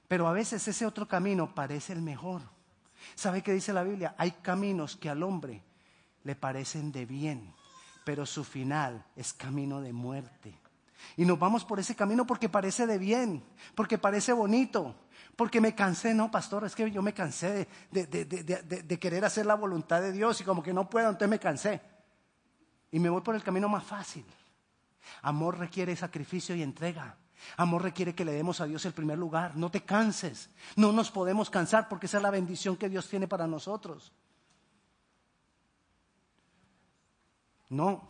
Pero 0.09 0.27
a 0.27 0.33
veces 0.33 0.67
ese 0.67 0.85
otro 0.85 1.07
camino 1.07 1.55
parece 1.55 1.93
el 1.93 2.03
mejor. 2.03 2.43
¿Sabe 3.15 3.41
qué 3.41 3.53
dice 3.53 3.73
la 3.73 3.85
Biblia? 3.85 4.17
Hay 4.19 4.33
caminos 4.33 4.97
que 4.97 5.09
al 5.09 5.23
hombre 5.23 5.63
le 6.25 6.35
parecen 6.35 6.91
de 6.91 7.07
bien, 7.07 7.55
pero 8.05 8.27
su 8.27 8.43
final 8.43 9.07
es 9.15 9.33
camino 9.33 9.81
de 9.81 9.93
muerte. 9.93 10.59
Y 11.17 11.25
nos 11.25 11.39
vamos 11.39 11.65
por 11.65 11.79
ese 11.81 11.95
camino 11.95 12.27
porque 12.27 12.49
parece 12.49 12.87
de 12.87 12.99
bien, 12.99 13.45
porque 13.75 13.99
parece 13.99 14.33
bonito, 14.33 14.95
porque 15.37 15.61
me 15.61 15.75
cansé, 15.75 16.15
no, 16.15 16.31
pastor, 16.31 16.65
es 16.65 16.75
que 16.75 16.91
yo 16.91 17.03
me 17.03 17.15
cansé 17.15 17.69
de, 17.91 18.07
de, 18.07 18.99
querer 18.99 19.25
hacer 19.25 19.47
la 19.47 19.55
voluntad 19.55 20.01
de 20.01 20.13
Dios 20.13 20.41
y 20.41 20.45
como 20.45 20.63
que 20.63 20.73
no 20.73 20.89
puedo, 20.89 21.09
entonces 21.09 21.29
me 21.29 21.39
cansé. 21.39 21.81
Y 22.91 22.99
me 22.99 23.09
voy 23.09 23.21
por 23.21 23.35
el 23.35 23.43
camino 23.43 23.69
más 23.69 23.85
fácil. 23.85 24.25
Amor 25.23 25.59
requiere 25.59 25.95
sacrificio 25.95 26.55
y 26.55 26.63
entrega. 26.63 27.17
Amor 27.57 27.83
requiere 27.83 28.15
que 28.15 28.25
le 28.25 28.33
demos 28.33 28.61
a 28.61 28.67
Dios 28.67 28.85
el 28.85 28.93
primer 28.93 29.19
lugar. 29.19 29.57
No 29.57 29.71
te 29.71 29.83
canses. 29.83 30.51
No 30.77 30.93
nos 30.93 31.11
podemos 31.11 31.51
cansar 31.51 31.89
porque 31.89 32.07
esa 32.07 32.17
es 32.17 32.23
la 32.23 32.31
bendición 32.31 32.77
que 32.77 32.89
Dios 32.89 33.09
tiene 33.09 33.29
para 33.29 33.47
nosotros. 33.47 34.13
No. 37.69 38.03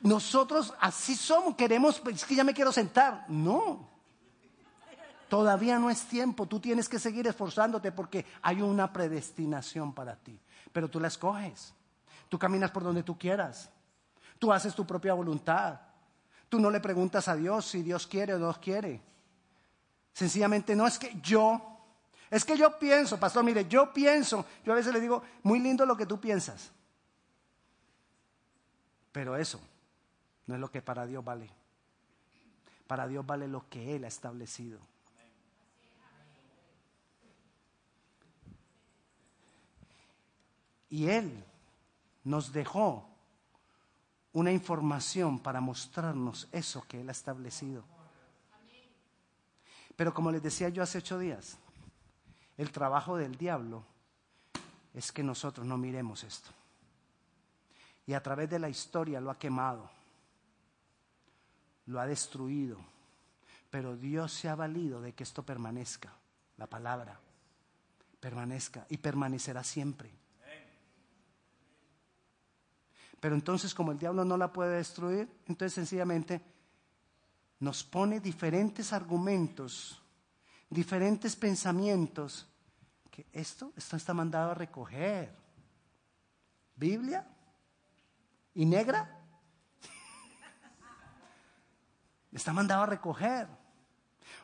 Nosotros 0.00 0.74
así 0.80 1.16
somos, 1.16 1.54
queremos, 1.54 2.02
es 2.10 2.24
que 2.24 2.34
ya 2.34 2.44
me 2.44 2.54
quiero 2.54 2.72
sentar. 2.72 3.24
No, 3.28 3.88
todavía 5.28 5.78
no 5.78 5.90
es 5.90 6.02
tiempo, 6.06 6.46
tú 6.46 6.60
tienes 6.60 6.88
que 6.88 6.98
seguir 6.98 7.26
esforzándote 7.26 7.92
porque 7.92 8.26
hay 8.42 8.62
una 8.62 8.92
predestinación 8.92 9.92
para 9.92 10.16
ti, 10.16 10.38
pero 10.72 10.88
tú 10.88 11.00
la 11.00 11.08
escoges, 11.08 11.74
tú 12.28 12.38
caminas 12.38 12.70
por 12.70 12.82
donde 12.82 13.02
tú 13.02 13.18
quieras, 13.18 13.70
tú 14.38 14.52
haces 14.52 14.74
tu 14.74 14.86
propia 14.86 15.14
voluntad, 15.14 15.80
tú 16.48 16.60
no 16.60 16.70
le 16.70 16.80
preguntas 16.80 17.28
a 17.28 17.36
Dios 17.36 17.66
si 17.66 17.82
Dios 17.82 18.06
quiere 18.06 18.34
o 18.34 18.38
no 18.38 18.52
quiere. 18.60 19.02
Sencillamente 20.12 20.76
no 20.76 20.86
es 20.86 20.98
que 20.98 21.18
yo, 21.20 21.60
es 22.30 22.44
que 22.44 22.56
yo 22.56 22.78
pienso, 22.78 23.18
pastor, 23.18 23.44
mire, 23.44 23.66
yo 23.66 23.92
pienso, 23.92 24.44
yo 24.64 24.72
a 24.72 24.76
veces 24.76 24.92
le 24.92 25.00
digo, 25.00 25.22
muy 25.42 25.58
lindo 25.58 25.84
lo 25.84 25.96
que 25.96 26.06
tú 26.06 26.20
piensas, 26.20 26.70
pero 29.12 29.36
eso 29.36 29.60
no 30.46 30.54
es 30.54 30.60
lo 30.60 30.70
que 30.70 30.82
para 30.82 31.06
Dios 31.06 31.24
vale. 31.24 31.50
Para 32.86 33.08
Dios 33.08 33.26
vale 33.26 33.48
lo 33.48 33.68
que 33.68 33.96
Él 33.96 34.04
ha 34.04 34.08
establecido. 34.08 34.78
Y 40.88 41.08
Él 41.08 41.44
nos 42.24 42.52
dejó 42.52 43.08
una 44.32 44.52
información 44.52 45.40
para 45.40 45.60
mostrarnos 45.60 46.48
eso 46.52 46.84
que 46.86 47.00
Él 47.00 47.08
ha 47.08 47.12
establecido. 47.12 47.84
Pero 49.96 50.14
como 50.14 50.30
les 50.30 50.42
decía 50.42 50.68
yo 50.68 50.82
hace 50.82 50.98
ocho 50.98 51.18
días, 51.18 51.58
el 52.56 52.70
trabajo 52.70 53.16
del 53.16 53.36
diablo 53.36 53.84
es 54.94 55.10
que 55.10 55.22
nosotros 55.22 55.66
no 55.66 55.76
miremos 55.76 56.22
esto. 56.22 56.50
Y 58.06 58.12
a 58.12 58.22
través 58.22 58.48
de 58.48 58.58
la 58.58 58.68
historia 58.68 59.20
lo 59.20 59.30
ha 59.30 59.38
quemado 59.38 59.95
lo 61.86 62.00
ha 62.00 62.06
destruido. 62.06 62.78
Pero 63.70 63.96
Dios 63.96 64.32
se 64.32 64.48
ha 64.48 64.54
valido 64.54 65.00
de 65.00 65.12
que 65.14 65.24
esto 65.24 65.42
permanezca, 65.44 66.12
la 66.56 66.66
palabra 66.66 67.20
permanezca 68.20 68.86
y 68.88 68.96
permanecerá 68.96 69.62
siempre. 69.62 70.10
Pero 73.20 73.34
entonces 73.34 73.74
como 73.74 73.92
el 73.92 73.98
diablo 73.98 74.24
no 74.24 74.36
la 74.36 74.52
puede 74.52 74.76
destruir, 74.76 75.28
entonces 75.46 75.74
sencillamente 75.74 76.42
nos 77.60 77.82
pone 77.84 78.20
diferentes 78.20 78.92
argumentos, 78.92 80.02
diferentes 80.68 81.34
pensamientos, 81.36 82.46
que 83.10 83.26
esto, 83.32 83.72
esto 83.76 83.96
está 83.96 84.12
mandado 84.12 84.50
a 84.50 84.54
recoger. 84.54 85.34
Biblia 86.74 87.26
y 88.54 88.66
negra 88.66 89.15
Está 92.36 92.52
mandado 92.52 92.82
a 92.82 92.86
recoger. 92.86 93.48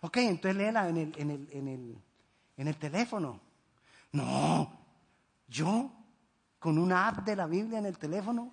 Ok, 0.00 0.16
entonces 0.16 0.56
léela 0.56 0.88
en 0.88 0.96
el, 0.96 1.12
en 1.18 1.30
el, 1.30 1.48
en 1.52 1.68
el, 1.68 2.02
en 2.56 2.68
el 2.68 2.76
teléfono. 2.76 3.38
No, 4.12 4.72
yo 5.46 5.92
con 6.58 6.78
una 6.78 7.08
app 7.08 7.18
de 7.18 7.36
la 7.36 7.46
Biblia 7.46 7.78
en 7.78 7.84
el 7.84 7.98
teléfono. 7.98 8.50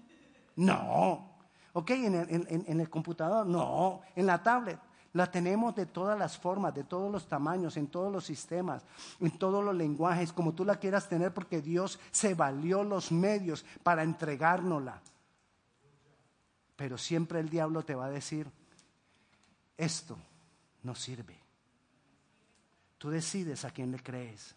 No. 0.58 1.38
Ok, 1.72 1.92
en 1.92 2.16
el, 2.16 2.66
en 2.68 2.80
el 2.82 2.90
computador. 2.90 3.48
No. 3.48 4.02
En 4.14 4.26
la 4.26 4.44
tablet. 4.44 4.78
La 5.14 5.32
tenemos 5.32 5.74
de 5.74 5.86
todas 5.86 6.20
las 6.20 6.38
formas, 6.38 6.76
de 6.76 6.84
todos 6.84 7.10
los 7.10 7.26
tamaños, 7.26 7.78
en 7.78 7.88
todos 7.88 8.12
los 8.12 8.26
sistemas, 8.26 8.84
en 9.22 9.32
todos 9.32 9.64
los 9.64 9.74
lenguajes, 9.74 10.34
como 10.34 10.54
tú 10.54 10.66
la 10.66 10.76
quieras 10.76 11.08
tener, 11.08 11.34
porque 11.34 11.62
Dios 11.62 11.98
se 12.12 12.36
valió 12.36 12.84
los 12.84 13.12
medios 13.12 13.66
para 13.84 14.04
entregárnosla. 14.04 15.02
Pero 16.76 16.98
siempre 16.98 17.40
el 17.40 17.50
diablo 17.50 17.84
te 17.84 17.96
va 17.96 18.08
a 18.08 18.10
decir, 18.12 18.52
esto 19.80 20.18
no 20.84 20.94
sirve. 20.94 21.40
Tú 22.98 23.10
decides 23.10 23.64
a 23.64 23.72
quién 23.72 23.92
le 23.92 24.00
crees. 24.04 24.54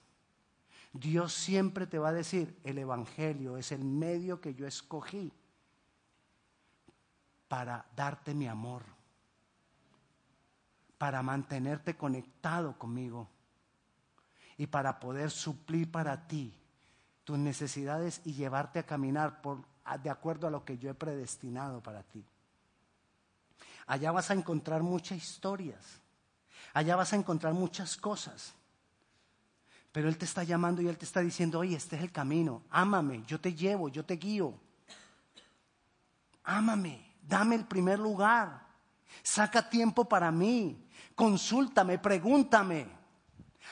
Dios 0.93 1.33
siempre 1.33 1.87
te 1.87 1.99
va 1.99 2.09
a 2.09 2.13
decir, 2.13 2.59
el 2.65 2.77
Evangelio 2.77 3.57
es 3.57 3.71
el 3.71 3.85
medio 3.85 4.41
que 4.41 4.55
yo 4.55 4.67
escogí 4.67 5.33
para 7.47 7.87
darte 7.95 8.35
mi 8.35 8.49
amor, 8.49 8.83
para 10.99 11.23
mantenerte 11.23 11.97
conectado 11.97 12.77
conmigo 12.77 13.29
y 14.59 14.67
para 14.67 14.99
poder 14.99 15.31
suplir 15.31 15.91
para 15.91 16.27
ti 16.27 16.53
tus 17.23 17.39
necesidades 17.39 18.21
y 18.25 18.33
llevarte 18.33 18.81
a 18.81 18.87
caminar 18.87 19.41
por, 19.41 19.65
de 20.03 20.11
acuerdo 20.11 20.49
a 20.49 20.51
lo 20.51 20.65
que 20.65 20.79
yo 20.79 20.91
he 20.91 20.95
predestinado 20.95 21.81
para 21.81 22.03
ti. 22.03 22.27
Allá 23.87 24.13
vas 24.13 24.31
a 24.31 24.35
encontrar 24.35 24.83
muchas 24.83 25.19
historias, 25.19 26.01
allá 26.73 26.97
vas 26.97 27.13
a 27.13 27.17
encontrar 27.17 27.53
muchas 27.53 27.97
cosas. 27.97 28.55
Pero 29.93 30.09
Él 30.09 30.17
te 30.17 30.25
está 30.25 30.43
llamando 30.43 30.81
y 30.81 30.89
Él 30.89 30.97
te 30.97 31.05
está 31.05 31.21
diciendo, 31.21 31.59
oye, 31.59 31.77
este 31.77 31.97
es 31.97 32.03
el 32.03 32.13
camino, 32.13 32.63
ámame, 32.71 33.25
yo 33.27 33.41
te 33.41 33.55
llevo, 33.55 33.89
yo 33.89 34.05
te 34.05 34.17
guío. 34.17 34.55
Ámame, 36.45 37.15
dame 37.23 37.55
el 37.57 37.67
primer 37.67 37.99
lugar, 37.99 38.67
saca 39.23 39.69
tiempo 39.69 40.05
para 40.09 40.33
mí, 40.33 40.89
consúltame, 41.15 41.99
pregúntame. 41.99 42.89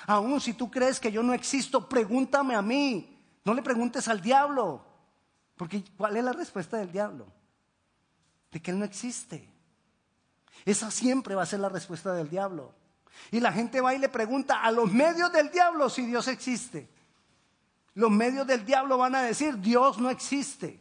Aún 0.07 0.41
si 0.41 0.55
tú 0.55 0.71
crees 0.71 1.01
que 1.01 1.11
yo 1.11 1.23
no 1.23 1.33
existo, 1.33 1.89
pregúntame 1.89 2.55
a 2.55 2.63
mí, 2.63 3.19
no 3.45 3.55
le 3.55 3.63
preguntes 3.63 4.07
al 4.09 4.21
diablo, 4.21 4.85
porque 5.57 5.83
¿cuál 5.97 6.17
es 6.17 6.25
la 6.25 6.33
respuesta 6.33 6.77
del 6.77 6.93
diablo? 6.93 7.27
De 8.51 8.61
que 8.61 8.71
Él 8.71 8.79
no 8.79 8.85
existe. 8.85 9.50
Esa 10.65 10.91
siempre 10.91 11.35
va 11.35 11.43
a 11.43 11.47
ser 11.47 11.61
la 11.61 11.69
respuesta 11.69 12.13
del 12.13 12.29
diablo. 12.29 12.75
Y 13.31 13.41
la 13.41 13.53
gente 13.53 13.81
va 13.81 13.95
y 13.95 13.99
le 13.99 14.09
pregunta 14.09 14.63
a 14.63 14.71
los 14.71 14.93
medios 14.93 15.33
del 15.33 15.51
diablo 15.51 15.89
si 15.89 16.07
Dios 16.07 16.29
existe. 16.29 16.89
Los 17.95 18.11
medios 18.11 18.47
del 18.47 18.65
diablo 18.65 18.99
van 18.99 19.15
a 19.15 19.23
decir, 19.23 19.59
Dios 19.59 19.99
no 19.99 20.11
existe. 20.11 20.81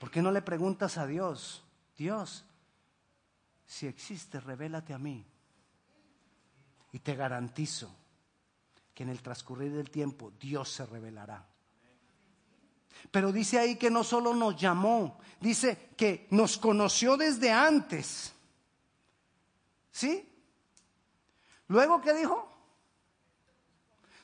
¿Por 0.00 0.10
qué 0.10 0.22
no 0.22 0.30
le 0.30 0.42
preguntas 0.42 0.98
a 0.98 1.06
Dios, 1.06 1.64
Dios, 1.96 2.44
si 3.66 3.86
existe, 3.86 4.40
revélate 4.40 4.92
a 4.92 4.98
mí? 4.98 5.24
Y 6.92 6.98
te 7.00 7.16
garantizo 7.16 7.94
que 8.94 9.02
en 9.02 9.08
el 9.08 9.22
transcurrir 9.22 9.72
del 9.72 9.90
tiempo 9.90 10.32
Dios 10.38 10.68
se 10.68 10.86
revelará. 10.86 11.46
Pero 13.10 13.32
dice 13.32 13.58
ahí 13.58 13.76
que 13.76 13.90
no 13.90 14.02
solo 14.04 14.34
nos 14.34 14.56
llamó, 14.56 15.18
dice 15.40 15.90
que 15.96 16.26
nos 16.30 16.58
conoció 16.58 17.16
desde 17.16 17.52
antes. 17.52 18.34
¿Sí? 19.90 20.28
Luego, 21.68 22.00
¿qué 22.00 22.12
dijo? 22.14 22.48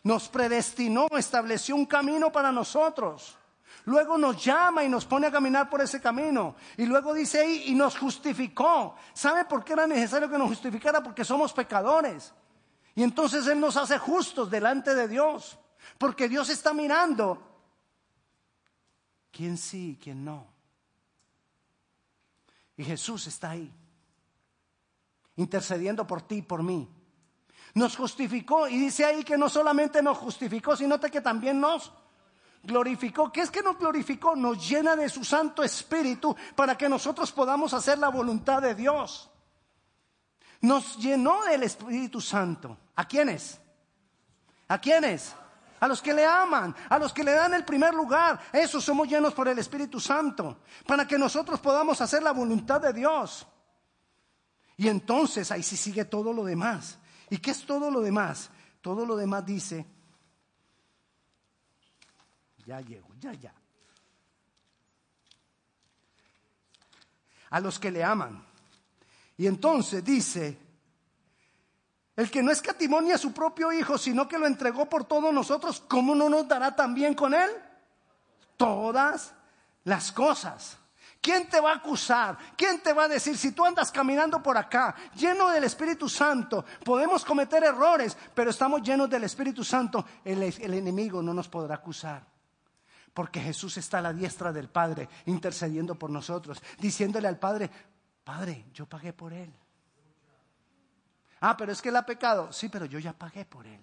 Nos 0.03 0.29
predestinó, 0.29 1.07
estableció 1.17 1.77
un 1.77 1.87
camino 1.87 2.33
para 2.33 2.51
nosotros. 2.51 3.37
Luego 3.85 4.19
nos 4.19 4.43
llama 4.43 4.85
y 4.85 4.89
nos 4.89 5.05
pone 5.05 5.27
a 5.27 5.31
caminar 5.31 5.71
por 5.71 5.81
ese 5.81 6.01
camino. 6.01 6.57
Y 6.77 6.87
luego 6.87 7.15
dice 7.15 7.41
ahí, 7.41 7.65
y 7.67 7.75
nos 7.75 7.99
justificó. 7.99 8.97
¿Sabe 9.15 9.45
por 9.45 9.65
qué 9.65 9.75
era 9.75 9.87
necesario 9.87 10.29
que 10.29 10.39
nos 10.39 10.49
justificara? 10.49 11.03
Porque 11.03 11.25
somos 11.25 11.53
pecadores. 11.53 12.33
Y 12.95 13.03
entonces 13.03 13.47
Él 13.47 13.61
nos 13.61 13.77
hace 13.77 13.99
justos 13.99 14.51
delante 14.51 14.95
de 14.95 15.09
Dios. 15.09 15.59
Porque 15.99 16.29
Dios 16.29 16.49
está 16.51 16.73
mirando 16.73 17.50
quién 19.31 19.57
sí 19.57 19.90
y 19.90 19.97
quién 19.97 20.25
no. 20.25 20.47
Y 22.77 22.85
Jesús 22.85 23.27
está 23.27 23.51
ahí, 23.51 23.71
intercediendo 25.37 26.07
por 26.07 26.23
ti 26.23 26.37
y 26.37 26.43
por 26.43 26.62
mí. 26.62 26.88
Nos 27.75 27.97
justificó 27.97 28.69
y 28.69 28.79
dice 28.79 29.05
ahí 29.05 29.23
que 29.23 29.37
no 29.37 29.49
solamente 29.49 30.03
nos 30.03 30.19
justificó, 30.19 30.77
sino 30.77 30.99
que 30.99 31.21
también 31.21 31.61
nos 31.61 31.93
glorificó. 32.62 33.31
¿Qué 33.31 33.43
es 33.43 33.51
que 33.51 33.62
nos 33.62 33.79
glorificó? 33.79 34.35
Nos 34.35 34.69
llena 34.69 34.97
de 34.97 35.09
su 35.09 35.25
Santo 35.25 35.62
Espíritu 35.62 36.35
para 36.57 36.77
que 36.77 36.88
nosotros 36.88 37.31
podamos 37.33 37.73
hacer 37.75 37.99
la 37.99 38.09
voluntad 38.09 38.61
de 38.62 38.75
Dios. 38.75 39.31
Nos 40.62 40.99
llenó 40.99 41.45
del 41.45 41.62
Espíritu 41.62 42.21
Santo. 42.21 42.77
¿A 42.97 43.07
quiénes? 43.07 43.61
¿A 44.69 44.79
quiénes? 44.79 45.35
A 45.81 45.88
los 45.88 46.03
que 46.03 46.12
le 46.12 46.25
aman, 46.25 46.75
a 46.88 46.99
los 46.99 47.12
que 47.12 47.25
le 47.25 47.33
dan 47.33 47.55
el 47.55 47.64
primer 47.64 47.95
lugar. 47.95 48.38
Esos 48.53 48.85
somos 48.85 49.09
llenos 49.09 49.33
por 49.33 49.49
el 49.49 49.59
Espíritu 49.59 49.99
Santo, 49.99 50.61
para 50.87 51.07
que 51.07 51.19
nosotros 51.19 51.59
podamos 51.59 52.01
hacer 52.01 52.23
la 52.23 52.33
voluntad 52.33 52.81
de 52.81 52.93
Dios. 52.93 53.47
Y 54.77 54.88
entonces 54.88 55.51
ahí 55.51 55.62
sí 55.62 55.77
sigue 55.77 56.05
todo 56.05 56.33
lo 56.33 56.45
demás. 56.45 56.99
¿Y 57.31 57.38
qué 57.38 57.51
es 57.51 57.64
todo 57.64 57.90
lo 57.90 58.01
demás? 58.01 58.51
Todo 58.81 59.05
lo 59.05 59.16
demás 59.16 59.45
dice, 59.45 59.87
ya 62.64 62.81
llego, 62.81 63.09
ya, 63.19 63.33
ya. 63.33 63.55
A 67.51 67.61
los 67.61 67.79
que 67.79 67.90
le 67.90 68.05
aman. 68.05 68.45
Y 69.37 69.47
entonces 69.47 70.05
dice, 70.05 70.59
el 72.16 72.31
que 72.31 72.42
no 72.42 72.51
escatimonia 72.51 73.14
a 73.14 73.18
su 73.18 73.33
propio 73.33 73.73
Hijo, 73.73 73.96
sino 73.96 74.29
que 74.29 74.38
lo 74.38 74.46
entregó 74.46 74.88
por 74.88 75.05
todos 75.05 75.33
nosotros, 75.33 75.83
¿cómo 75.88 76.14
no 76.14 76.29
nos 76.29 76.46
dará 76.49 76.75
también 76.75 77.14
con 77.14 77.35
Él? 77.35 77.51
Todas 78.57 79.33
las 79.85 80.12
cosas. 80.12 80.77
¿Quién 81.20 81.49
te 81.49 81.61
va 81.61 81.73
a 81.73 81.77
acusar? 81.77 82.38
¿Quién 82.57 82.83
te 82.83 82.94
va 82.94 83.05
a 83.05 83.09
decir 83.09 83.37
si 83.37 83.53
tú 83.53 83.64
andas 83.64 83.92
caminando 83.92 84.42
por 84.42 84.57
acá 84.57 84.94
lleno 85.14 85.51
del 85.51 85.64
Espíritu 85.64 86.09
Santo? 86.09 86.64
Podemos 86.83 87.25
cometer 87.27 87.62
errores, 87.62 88.16
pero 88.35 88.51
estamos 88.51 88.81
llenos 88.83 89.11
del 89.11 89.25
Espíritu 89.25 89.62
Santo. 89.62 90.05
El, 90.25 90.42
enemigo 90.42 91.20
no 91.23 91.35
nos 91.35 91.49
podrá 91.49 91.75
acusar. 91.75 92.25
Porque 93.12 93.40
Jesús 93.40 93.77
está 93.77 93.99
a 93.99 94.03
la 94.03 94.12
diestra 94.14 94.51
del 94.51 94.70
Padre 94.70 95.09
intercediendo 95.27 95.94
por 95.94 96.09
nosotros, 96.09 96.62
diciéndole 96.79 97.29
al 97.29 97.38
Padre, 97.38 97.70
Padre, 98.25 98.66
yo 98.73 98.87
pagué 98.87 99.12
por 99.12 99.35
él. 99.35 99.53
Ah, 101.40 101.57
pero 101.57 101.72
es 101.72 101.81
que 101.81 101.88
él 101.88 101.96
ha 101.96 102.07
pecado. 102.07 102.53
Sí, 102.53 102.68
pero 102.68 102.85
yo 102.85 102.98
ya 102.98 103.12
pagué 103.12 103.44
por 103.44 103.66
él. 103.66 103.81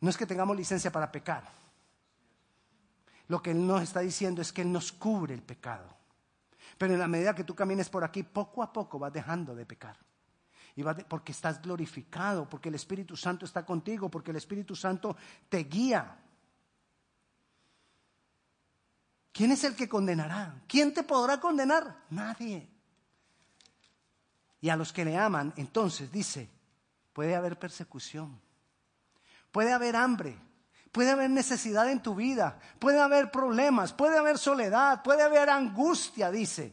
No 0.00 0.10
es 0.10 0.16
que 0.16 0.26
tengamos 0.26 0.56
licencia 0.56 0.92
para 0.92 1.10
pecar. 1.10 1.44
Lo 3.28 3.40
que 3.40 3.52
Él 3.52 3.66
nos 3.66 3.82
está 3.82 4.00
diciendo 4.00 4.42
es 4.42 4.52
que 4.52 4.62
Él 4.62 4.70
nos 4.70 4.92
cubre 4.92 5.34
el 5.34 5.42
pecado. 5.42 5.88
Pero 6.76 6.92
en 6.92 6.98
la 6.98 7.08
medida 7.08 7.34
que 7.34 7.44
tú 7.44 7.54
camines 7.54 7.88
por 7.88 8.04
aquí, 8.04 8.22
poco 8.22 8.62
a 8.62 8.72
poco 8.72 8.98
vas 8.98 9.12
dejando 9.12 9.54
de 9.54 9.64
pecar. 9.64 9.96
Y 10.76 10.82
porque 10.82 11.32
estás 11.32 11.62
glorificado, 11.62 12.48
porque 12.48 12.68
el 12.68 12.74
Espíritu 12.74 13.16
Santo 13.16 13.46
está 13.46 13.64
contigo, 13.64 14.10
porque 14.10 14.32
el 14.32 14.36
Espíritu 14.36 14.74
Santo 14.74 15.16
te 15.48 15.58
guía. 15.64 16.18
¿Quién 19.32 19.52
es 19.52 19.64
el 19.64 19.74
que 19.74 19.88
condenará? 19.88 20.62
¿Quién 20.66 20.92
te 20.92 21.02
podrá 21.02 21.40
condenar? 21.40 22.04
Nadie. 22.10 22.68
Y 24.64 24.70
a 24.70 24.76
los 24.76 24.94
que 24.94 25.04
le 25.04 25.14
aman, 25.14 25.52
entonces 25.58 26.10
dice, 26.10 26.48
puede 27.12 27.36
haber 27.36 27.58
persecución, 27.58 28.40
puede 29.52 29.74
haber 29.74 29.94
hambre, 29.94 30.38
Puede 30.90 31.10
haber 31.10 31.28
necesidad 31.28 31.90
en 31.90 32.00
tu 32.00 32.14
vida, 32.14 32.56
puede 32.78 33.00
haber 33.00 33.32
problemas, 33.32 33.92
puede 33.92 34.16
haber 34.16 34.38
soledad, 34.38 35.02
puede 35.02 35.24
haber 35.24 35.50
angustia, 35.50 36.30
dice. 36.30 36.72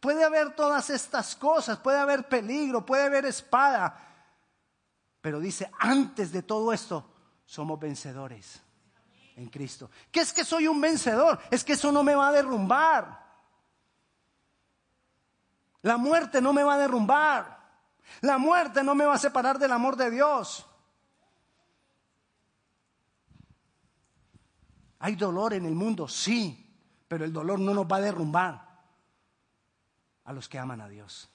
Puede 0.00 0.22
haber 0.22 0.54
todas 0.54 0.90
estas 0.90 1.34
cosas, 1.34 1.78
puede 1.78 1.98
haber 1.98 2.28
peligro, 2.28 2.84
puede 2.84 3.04
haber 3.04 3.24
espada. 3.24 3.98
Pero 5.22 5.40
dice, 5.40 5.70
antes 5.78 6.30
de 6.30 6.42
todo 6.42 6.74
esto, 6.74 7.10
somos 7.46 7.80
vencedores 7.80 8.60
en 9.34 9.48
Cristo. 9.48 9.90
¿Qué 10.12 10.20
es 10.20 10.34
que 10.34 10.44
soy 10.44 10.68
un 10.68 10.78
vencedor? 10.78 11.40
Es 11.50 11.64
que 11.64 11.72
eso 11.72 11.90
no 11.90 12.02
me 12.02 12.14
va 12.14 12.28
a 12.28 12.32
derrumbar. 12.32 13.23
La 15.84 15.98
muerte 15.98 16.40
no 16.40 16.54
me 16.54 16.62
va 16.62 16.74
a 16.74 16.78
derrumbar. 16.78 17.58
La 18.22 18.38
muerte 18.38 18.82
no 18.82 18.94
me 18.94 19.04
va 19.04 19.14
a 19.14 19.18
separar 19.18 19.58
del 19.58 19.70
amor 19.70 19.96
de 19.96 20.10
Dios. 20.10 20.66
Hay 25.00 25.14
dolor 25.14 25.52
en 25.52 25.66
el 25.66 25.74
mundo, 25.74 26.08
sí, 26.08 26.74
pero 27.06 27.26
el 27.26 27.32
dolor 27.34 27.60
no 27.60 27.74
nos 27.74 27.84
va 27.84 27.96
a 27.96 28.00
derrumbar 28.00 28.66
a 30.24 30.32
los 30.32 30.48
que 30.48 30.58
aman 30.58 30.80
a 30.80 30.88
Dios. 30.88 31.28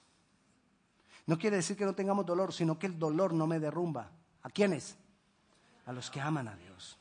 No 1.26 1.38
quiere 1.38 1.54
decir 1.56 1.76
que 1.76 1.84
no 1.84 1.94
tengamos 1.94 2.26
dolor, 2.26 2.52
sino 2.52 2.76
que 2.76 2.88
el 2.88 2.98
dolor 2.98 3.32
no 3.32 3.46
me 3.46 3.60
derrumba. 3.60 4.10
¿A 4.42 4.50
quiénes? 4.50 4.96
A 5.86 5.92
los 5.92 6.10
que 6.10 6.20
aman 6.20 6.48
a 6.48 6.56
Dios. 6.56 6.98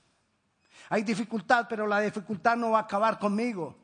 Hay 0.90 1.02
dificultad, 1.02 1.66
pero 1.68 1.88
la 1.88 2.00
dificultad 2.02 2.56
no 2.58 2.70
va 2.72 2.80
a 2.80 2.84
acabar 2.84 3.18
conmigo. 3.18 3.76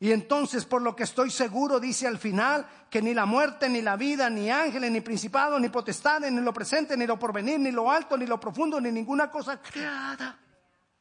Y 0.00 0.12
entonces, 0.12 0.64
por 0.64 0.80
lo 0.80 0.94
que 0.94 1.02
estoy 1.02 1.30
seguro, 1.30 1.80
dice 1.80 2.06
al 2.06 2.18
final, 2.18 2.66
que 2.88 3.02
ni 3.02 3.14
la 3.14 3.26
muerte, 3.26 3.68
ni 3.68 3.82
la 3.82 3.96
vida, 3.96 4.30
ni 4.30 4.48
ángeles, 4.48 4.92
ni 4.92 5.00
principados, 5.00 5.60
ni 5.60 5.68
potestades, 5.68 6.30
ni 6.30 6.40
lo 6.40 6.52
presente, 6.52 6.96
ni 6.96 7.04
lo 7.04 7.18
porvenir, 7.18 7.58
ni 7.58 7.72
lo 7.72 7.90
alto, 7.90 8.16
ni 8.16 8.24
lo 8.24 8.38
profundo, 8.38 8.80
ni 8.80 8.92
ninguna 8.92 9.28
cosa 9.28 9.60
creada, 9.60 10.38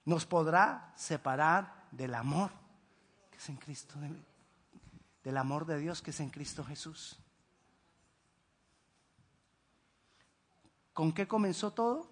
nos 0.05 0.25
podrá 0.25 0.93
separar 0.95 1.88
del 1.91 2.15
amor 2.15 2.49
que 3.29 3.38
es 3.38 3.49
en 3.49 3.57
Cristo, 3.57 3.95
del 5.23 5.38
amor 5.38 5.67
de 5.67 5.77
Dios 5.77 6.01
que 6.01 6.10
es 6.10 6.19
en 6.19 6.29
Cristo 6.31 6.63
Jesús. 6.63 7.19
¿Con 10.93 11.12
qué 11.12 11.27
comenzó 11.27 11.71
todo? 11.71 12.12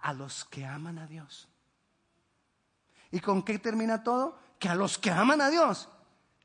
A 0.00 0.12
los 0.12 0.44
que 0.46 0.66
aman 0.66 0.98
a 0.98 1.06
Dios. 1.06 1.48
¿Y 3.12 3.20
con 3.20 3.44
qué 3.44 3.60
termina 3.60 4.02
todo? 4.02 4.36
Que 4.58 4.68
a 4.68 4.74
los 4.74 4.98
que 4.98 5.12
aman 5.12 5.40
a 5.40 5.50
Dios, 5.50 5.88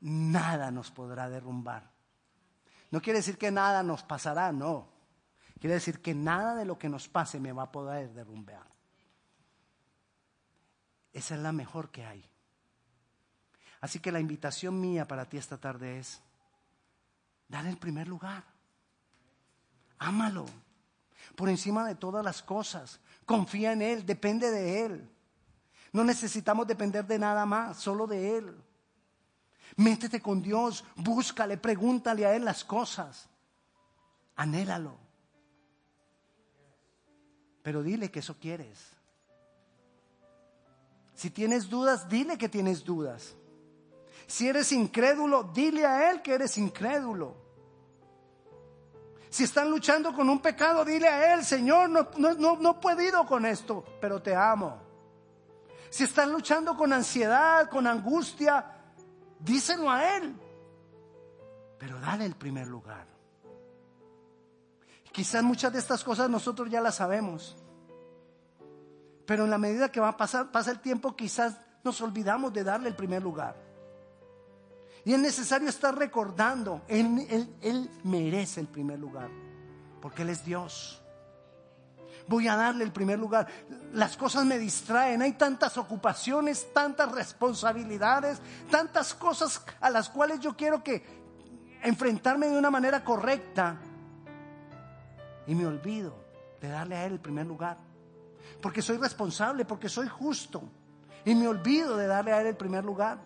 nada 0.00 0.70
nos 0.70 0.90
podrá 0.90 1.28
derrumbar. 1.28 1.90
No 2.90 3.00
quiere 3.00 3.20
decir 3.20 3.38
que 3.38 3.50
nada 3.50 3.82
nos 3.82 4.02
pasará, 4.02 4.52
no. 4.52 4.88
Quiere 5.60 5.74
decir 5.74 6.00
que 6.00 6.14
nada 6.14 6.54
de 6.54 6.64
lo 6.64 6.78
que 6.78 6.88
nos 6.88 7.08
pase 7.08 7.38
me 7.38 7.52
va 7.52 7.64
a 7.64 7.72
poder 7.72 8.12
derrumbar. 8.12 8.66
Esa 11.12 11.34
es 11.34 11.40
la 11.40 11.52
mejor 11.52 11.90
que 11.90 12.04
hay. 12.04 12.24
Así 13.80 14.00
que 14.00 14.12
la 14.12 14.20
invitación 14.20 14.80
mía 14.80 15.06
para 15.06 15.28
ti 15.28 15.36
esta 15.36 15.58
tarde 15.58 15.98
es, 15.98 16.20
dale 17.48 17.70
el 17.70 17.78
primer 17.78 18.08
lugar. 18.08 18.44
Ámalo 19.98 20.46
por 21.34 21.48
encima 21.48 21.86
de 21.86 21.94
todas 21.94 22.24
las 22.24 22.42
cosas. 22.42 23.00
Confía 23.24 23.72
en 23.72 23.82
Él, 23.82 24.06
depende 24.06 24.50
de 24.50 24.84
Él. 24.84 25.10
No 25.92 26.04
necesitamos 26.04 26.66
depender 26.66 27.06
de 27.06 27.18
nada 27.18 27.46
más, 27.46 27.78
solo 27.78 28.06
de 28.06 28.38
Él. 28.38 28.62
Métete 29.80 30.20
con 30.20 30.42
Dios, 30.42 30.84
búscale, 30.94 31.56
pregúntale 31.56 32.26
a 32.26 32.36
Él 32.36 32.44
las 32.44 32.64
cosas. 32.64 33.30
Anhélalo. 34.36 34.98
Pero 37.62 37.82
dile 37.82 38.10
que 38.10 38.18
eso 38.18 38.36
quieres. 38.38 38.78
Si 41.14 41.30
tienes 41.30 41.70
dudas, 41.70 42.10
dile 42.10 42.36
que 42.36 42.50
tienes 42.50 42.84
dudas. 42.84 43.34
Si 44.26 44.48
eres 44.48 44.70
incrédulo, 44.72 45.44
dile 45.44 45.86
a 45.86 46.10
Él 46.10 46.20
que 46.20 46.34
eres 46.34 46.58
incrédulo. 46.58 47.38
Si 49.30 49.44
están 49.44 49.70
luchando 49.70 50.12
con 50.12 50.28
un 50.28 50.42
pecado, 50.42 50.84
dile 50.84 51.08
a 51.08 51.32
Él, 51.32 51.42
Señor, 51.42 51.88
no, 51.88 52.10
no, 52.18 52.56
no, 52.56 52.70
he 52.72 52.74
podido 52.74 53.24
con 53.24 53.46
esto, 53.46 53.82
pero 53.98 54.20
te 54.20 54.34
amo. 54.34 54.76
Si 55.88 56.04
están 56.04 56.30
luchando 56.30 56.76
con 56.76 56.92
ansiedad, 56.92 57.70
con 57.70 57.86
angustia, 57.86 58.76
díselo 59.40 59.90
a 59.90 60.16
Él. 60.16 60.34
Pero 61.78 61.98
dale 62.00 62.26
el 62.26 62.34
primer 62.34 62.66
lugar. 62.66 63.06
Quizás 65.12 65.42
muchas 65.42 65.72
de 65.72 65.78
estas 65.78 66.04
cosas 66.04 66.30
nosotros 66.30 66.70
ya 66.70 66.80
las 66.80 66.96
sabemos. 66.96 67.56
Pero 69.26 69.44
en 69.44 69.50
la 69.50 69.58
medida 69.58 69.90
que 69.90 70.00
va 70.00 70.08
a 70.08 70.16
pasar, 70.16 70.50
pasa 70.50 70.70
el 70.70 70.80
tiempo, 70.80 71.16
quizás 71.16 71.56
nos 71.82 72.00
olvidamos 72.00 72.52
de 72.52 72.64
darle 72.64 72.88
el 72.88 72.96
primer 72.96 73.22
lugar. 73.22 73.56
Y 75.04 75.14
es 75.14 75.18
necesario 75.18 75.68
estar 75.68 75.96
recordando, 75.96 76.82
él, 76.86 77.26
él 77.62 77.90
merece 78.04 78.60
el 78.60 78.66
primer 78.66 78.98
lugar, 78.98 79.30
porque 80.02 80.22
Él 80.22 80.28
es 80.28 80.44
Dios 80.44 80.99
voy 82.30 82.46
a 82.46 82.54
darle 82.54 82.84
el 82.84 82.92
primer 82.92 83.18
lugar. 83.18 83.48
Las 83.92 84.16
cosas 84.16 84.46
me 84.46 84.56
distraen, 84.56 85.20
hay 85.20 85.32
tantas 85.32 85.76
ocupaciones, 85.76 86.72
tantas 86.72 87.10
responsabilidades, 87.10 88.40
tantas 88.70 89.14
cosas 89.14 89.60
a 89.80 89.90
las 89.90 90.08
cuales 90.08 90.38
yo 90.38 90.56
quiero 90.56 90.80
que 90.84 91.02
enfrentarme 91.82 92.46
de 92.46 92.56
una 92.56 92.70
manera 92.70 93.02
correcta. 93.02 93.80
Y 95.48 95.56
me 95.56 95.66
olvido 95.66 96.14
de 96.60 96.68
darle 96.68 96.94
a 96.94 97.04
Él 97.04 97.14
el 97.14 97.20
primer 97.20 97.46
lugar. 97.46 97.78
Porque 98.62 98.80
soy 98.80 98.98
responsable, 98.98 99.64
porque 99.64 99.88
soy 99.88 100.06
justo. 100.06 100.62
Y 101.24 101.34
me 101.34 101.48
olvido 101.48 101.96
de 101.96 102.06
darle 102.06 102.32
a 102.32 102.40
Él 102.40 102.46
el 102.46 102.56
primer 102.56 102.84
lugar. 102.84 103.18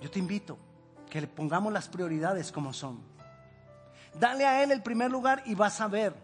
Yo 0.00 0.10
te 0.10 0.18
invito 0.18 0.56
que 1.10 1.20
le 1.20 1.26
pongamos 1.26 1.70
las 1.70 1.86
prioridades 1.86 2.50
como 2.50 2.72
son. 2.72 3.13
Dale 4.18 4.46
a 4.46 4.62
Él 4.62 4.70
el 4.70 4.82
primer 4.82 5.10
lugar 5.10 5.42
y 5.46 5.54
vas 5.54 5.80
a 5.80 5.88
ver 5.88 6.14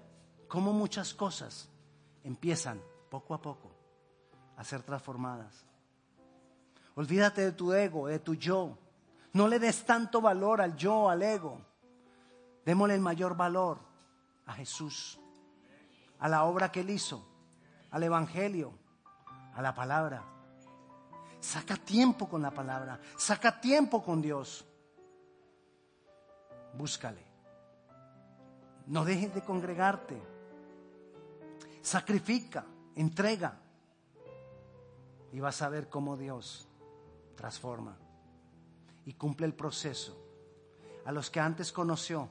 cómo 0.48 0.72
muchas 0.72 1.12
cosas 1.14 1.68
empiezan 2.24 2.81
poco 3.09 3.35
a 3.35 3.42
poco 3.42 3.70
a 4.57 4.64
ser 4.64 4.83
transformadas. 4.83 5.64
Olvídate 6.94 7.42
de 7.42 7.53
tu 7.53 7.72
ego, 7.72 8.09
de 8.09 8.18
tu 8.18 8.35
yo. 8.35 8.76
No 9.33 9.48
le 9.48 9.59
des 9.59 9.85
tanto 9.85 10.20
valor 10.20 10.61
al 10.61 10.76
yo, 10.76 11.09
al 11.09 11.22
ego. 11.22 11.61
Démosle 12.64 12.94
el 12.94 13.00
mayor 13.00 13.37
valor 13.37 13.79
a 14.46 14.53
Jesús, 14.53 15.18
a 16.18 16.29
la 16.29 16.44
obra 16.44 16.70
que 16.70 16.81
Él 16.81 16.90
hizo, 16.90 17.26
al 17.90 18.03
Evangelio, 18.03 18.72
a 19.55 19.62
la 19.62 19.74
palabra. 19.74 20.22
Saca 21.40 21.76
tiempo 21.76 22.29
con 22.29 22.42
la 22.42 22.50
palabra, 22.50 23.00
saca 23.16 23.61
tiempo 23.61 24.03
con 24.03 24.20
Dios. 24.20 24.64
Búscale. 26.74 27.30
No 28.90 29.05
dejes 29.05 29.33
de 29.33 29.42
congregarte. 29.42 30.20
Sacrifica, 31.81 32.66
entrega. 32.96 33.57
Y 35.33 35.38
vas 35.38 35.62
a 35.62 35.68
ver 35.68 35.88
cómo 35.88 36.16
Dios 36.16 36.66
transforma 37.37 37.96
y 39.07 39.12
cumple 39.14 39.46
el 39.46 39.55
proceso. 39.55 40.20
A 41.05 41.12
los 41.12 41.31
que 41.31 41.38
antes 41.38 41.70
conoció, 41.70 42.29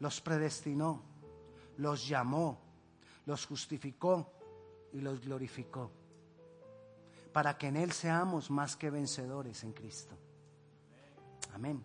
los 0.00 0.20
predestinó, 0.20 1.02
los 1.76 2.08
llamó, 2.08 2.58
los 3.24 3.46
justificó 3.46 4.32
y 4.92 5.00
los 5.00 5.20
glorificó. 5.20 5.92
Para 7.32 7.56
que 7.56 7.68
en 7.68 7.76
Él 7.76 7.92
seamos 7.92 8.50
más 8.50 8.74
que 8.74 8.90
vencedores 8.90 9.62
en 9.62 9.72
Cristo. 9.72 10.16
Amén. 11.54 11.84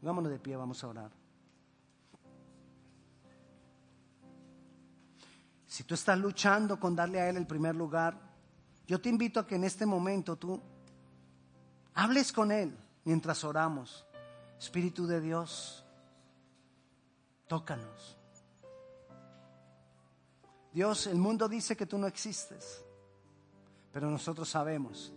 Pongámonos 0.00 0.32
de 0.32 0.40
pie, 0.40 0.56
vamos 0.56 0.82
a 0.82 0.88
orar. 0.88 1.23
Si 5.74 5.82
tú 5.82 5.94
estás 5.94 6.16
luchando 6.16 6.78
con 6.78 6.94
darle 6.94 7.20
a 7.20 7.28
Él 7.28 7.36
el 7.36 7.48
primer 7.48 7.74
lugar, 7.74 8.16
yo 8.86 9.00
te 9.00 9.08
invito 9.08 9.40
a 9.40 9.46
que 9.48 9.56
en 9.56 9.64
este 9.64 9.84
momento 9.84 10.36
tú 10.36 10.62
hables 11.94 12.32
con 12.32 12.52
Él 12.52 12.78
mientras 13.02 13.42
oramos. 13.42 14.06
Espíritu 14.56 15.04
de 15.08 15.20
Dios, 15.20 15.84
tócanos. 17.48 18.16
Dios, 20.72 21.08
el 21.08 21.18
mundo 21.18 21.48
dice 21.48 21.76
que 21.76 21.86
tú 21.86 21.98
no 21.98 22.06
existes, 22.06 22.84
pero 23.90 24.08
nosotros 24.08 24.48
sabemos 24.48 25.12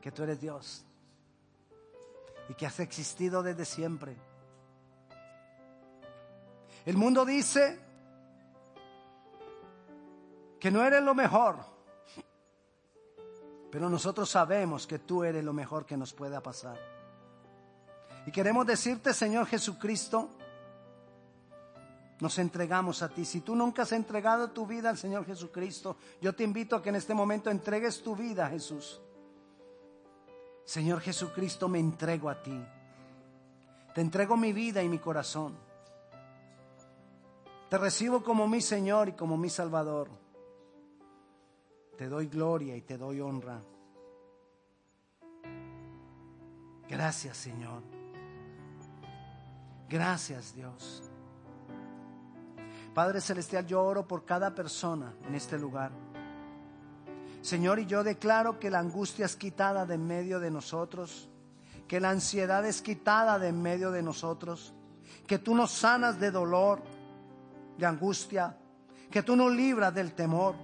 que 0.00 0.12
tú 0.12 0.22
eres 0.22 0.40
Dios 0.40 0.84
y 2.48 2.54
que 2.54 2.66
has 2.66 2.78
existido 2.78 3.42
desde 3.42 3.64
siempre. 3.64 4.16
El 6.84 6.96
mundo 6.96 7.24
dice 7.24 7.84
que 10.58 10.70
no 10.70 10.82
eres 10.82 11.02
lo 11.02 11.14
mejor, 11.14 11.58
pero 13.70 13.88
nosotros 13.88 14.30
sabemos 14.30 14.86
que 14.86 14.98
tú 14.98 15.24
eres 15.24 15.44
lo 15.44 15.52
mejor 15.52 15.84
que 15.84 15.96
nos 15.96 16.12
pueda 16.12 16.42
pasar. 16.42 16.78
Y 18.26 18.32
queremos 18.32 18.66
decirte, 18.66 19.14
Señor 19.14 19.46
Jesucristo, 19.46 20.30
nos 22.20 22.38
entregamos 22.38 23.02
a 23.02 23.08
ti. 23.08 23.24
Si 23.24 23.40
tú 23.40 23.54
nunca 23.54 23.82
has 23.82 23.92
entregado 23.92 24.50
tu 24.50 24.66
vida 24.66 24.90
al 24.90 24.96
Señor 24.96 25.26
Jesucristo, 25.26 25.96
yo 26.20 26.34
te 26.34 26.42
invito 26.42 26.76
a 26.76 26.82
que 26.82 26.88
en 26.88 26.96
este 26.96 27.14
momento 27.14 27.50
entregues 27.50 28.02
tu 28.02 28.16
vida 28.16 28.46
a 28.46 28.50
Jesús. 28.50 29.00
Señor 30.64 31.00
Jesucristo, 31.00 31.68
me 31.68 31.78
entrego 31.78 32.28
a 32.28 32.42
ti. 32.42 32.60
Te 33.94 34.00
entrego 34.00 34.36
mi 34.36 34.52
vida 34.52 34.82
y 34.82 34.88
mi 34.88 34.98
corazón. 34.98 35.56
Te 37.68 37.78
recibo 37.78 38.22
como 38.22 38.48
mi 38.48 38.60
Señor 38.60 39.08
y 39.08 39.12
como 39.12 39.36
mi 39.36 39.50
Salvador. 39.50 40.08
Te 41.96 42.08
doy 42.08 42.26
gloria 42.26 42.76
y 42.76 42.82
te 42.82 42.98
doy 42.98 43.20
honra. 43.20 43.62
Gracias 46.88 47.36
Señor. 47.36 47.82
Gracias 49.88 50.54
Dios. 50.54 51.02
Padre 52.94 53.20
Celestial, 53.20 53.66
yo 53.66 53.82
oro 53.82 54.06
por 54.06 54.24
cada 54.24 54.54
persona 54.54 55.14
en 55.26 55.34
este 55.34 55.58
lugar. 55.58 55.92
Señor, 57.42 57.78
y 57.78 57.86
yo 57.86 58.02
declaro 58.02 58.58
que 58.58 58.70
la 58.70 58.78
angustia 58.78 59.26
es 59.26 59.36
quitada 59.36 59.86
de 59.86 59.94
en 59.94 60.06
medio 60.06 60.40
de 60.40 60.50
nosotros, 60.50 61.28
que 61.86 62.00
la 62.00 62.10
ansiedad 62.10 62.64
es 62.66 62.82
quitada 62.82 63.38
de 63.38 63.48
en 63.48 63.62
medio 63.62 63.90
de 63.90 64.02
nosotros 64.02 64.72
que 65.26 65.38
tú 65.38 65.54
nos 65.54 65.72
sanas 65.72 66.18
de 66.20 66.30
dolor, 66.30 66.82
de 67.76 67.86
angustia, 67.86 68.56
que 69.10 69.22
tú 69.22 69.36
nos 69.36 69.52
libras 69.52 69.94
del 69.94 70.12
temor. 70.12 70.54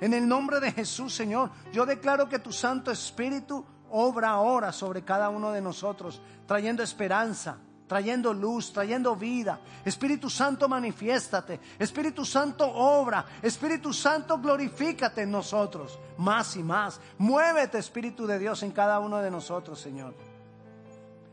En 0.00 0.14
el 0.14 0.26
nombre 0.26 0.60
de 0.60 0.72
Jesús, 0.72 1.14
Señor, 1.14 1.50
yo 1.72 1.84
declaro 1.84 2.28
que 2.28 2.38
tu 2.38 2.52
Santo 2.52 2.90
Espíritu 2.90 3.64
obra 3.90 4.30
ahora 4.30 4.72
sobre 4.72 5.02
cada 5.02 5.28
uno 5.28 5.52
de 5.52 5.60
nosotros, 5.60 6.20
trayendo 6.46 6.82
esperanza, 6.82 7.58
trayendo 7.86 8.32
luz, 8.32 8.72
trayendo 8.72 9.16
vida. 9.16 9.60
Espíritu 9.84 10.30
Santo, 10.30 10.68
manifiéstate. 10.68 11.60
Espíritu 11.78 12.24
Santo, 12.24 12.66
obra. 12.66 13.26
Espíritu 13.42 13.92
Santo, 13.92 14.38
glorifícate 14.38 15.22
en 15.22 15.30
nosotros, 15.32 15.98
más 16.16 16.56
y 16.56 16.62
más. 16.62 17.00
Muévete, 17.18 17.78
Espíritu 17.78 18.26
de 18.26 18.38
Dios, 18.38 18.62
en 18.62 18.70
cada 18.70 19.00
uno 19.00 19.18
de 19.18 19.30
nosotros, 19.30 19.80
Señor. 19.80 20.14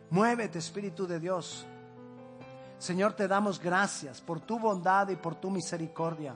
Muévete, 0.09 0.59
Espíritu 0.59 1.05
de 1.05 1.19
Dios. 1.19 1.65
Señor, 2.79 3.13
te 3.13 3.27
damos 3.27 3.59
gracias 3.59 4.19
por 4.19 4.39
tu 4.39 4.59
bondad 4.59 5.09
y 5.09 5.15
por 5.15 5.35
tu 5.35 5.49
misericordia. 5.49 6.35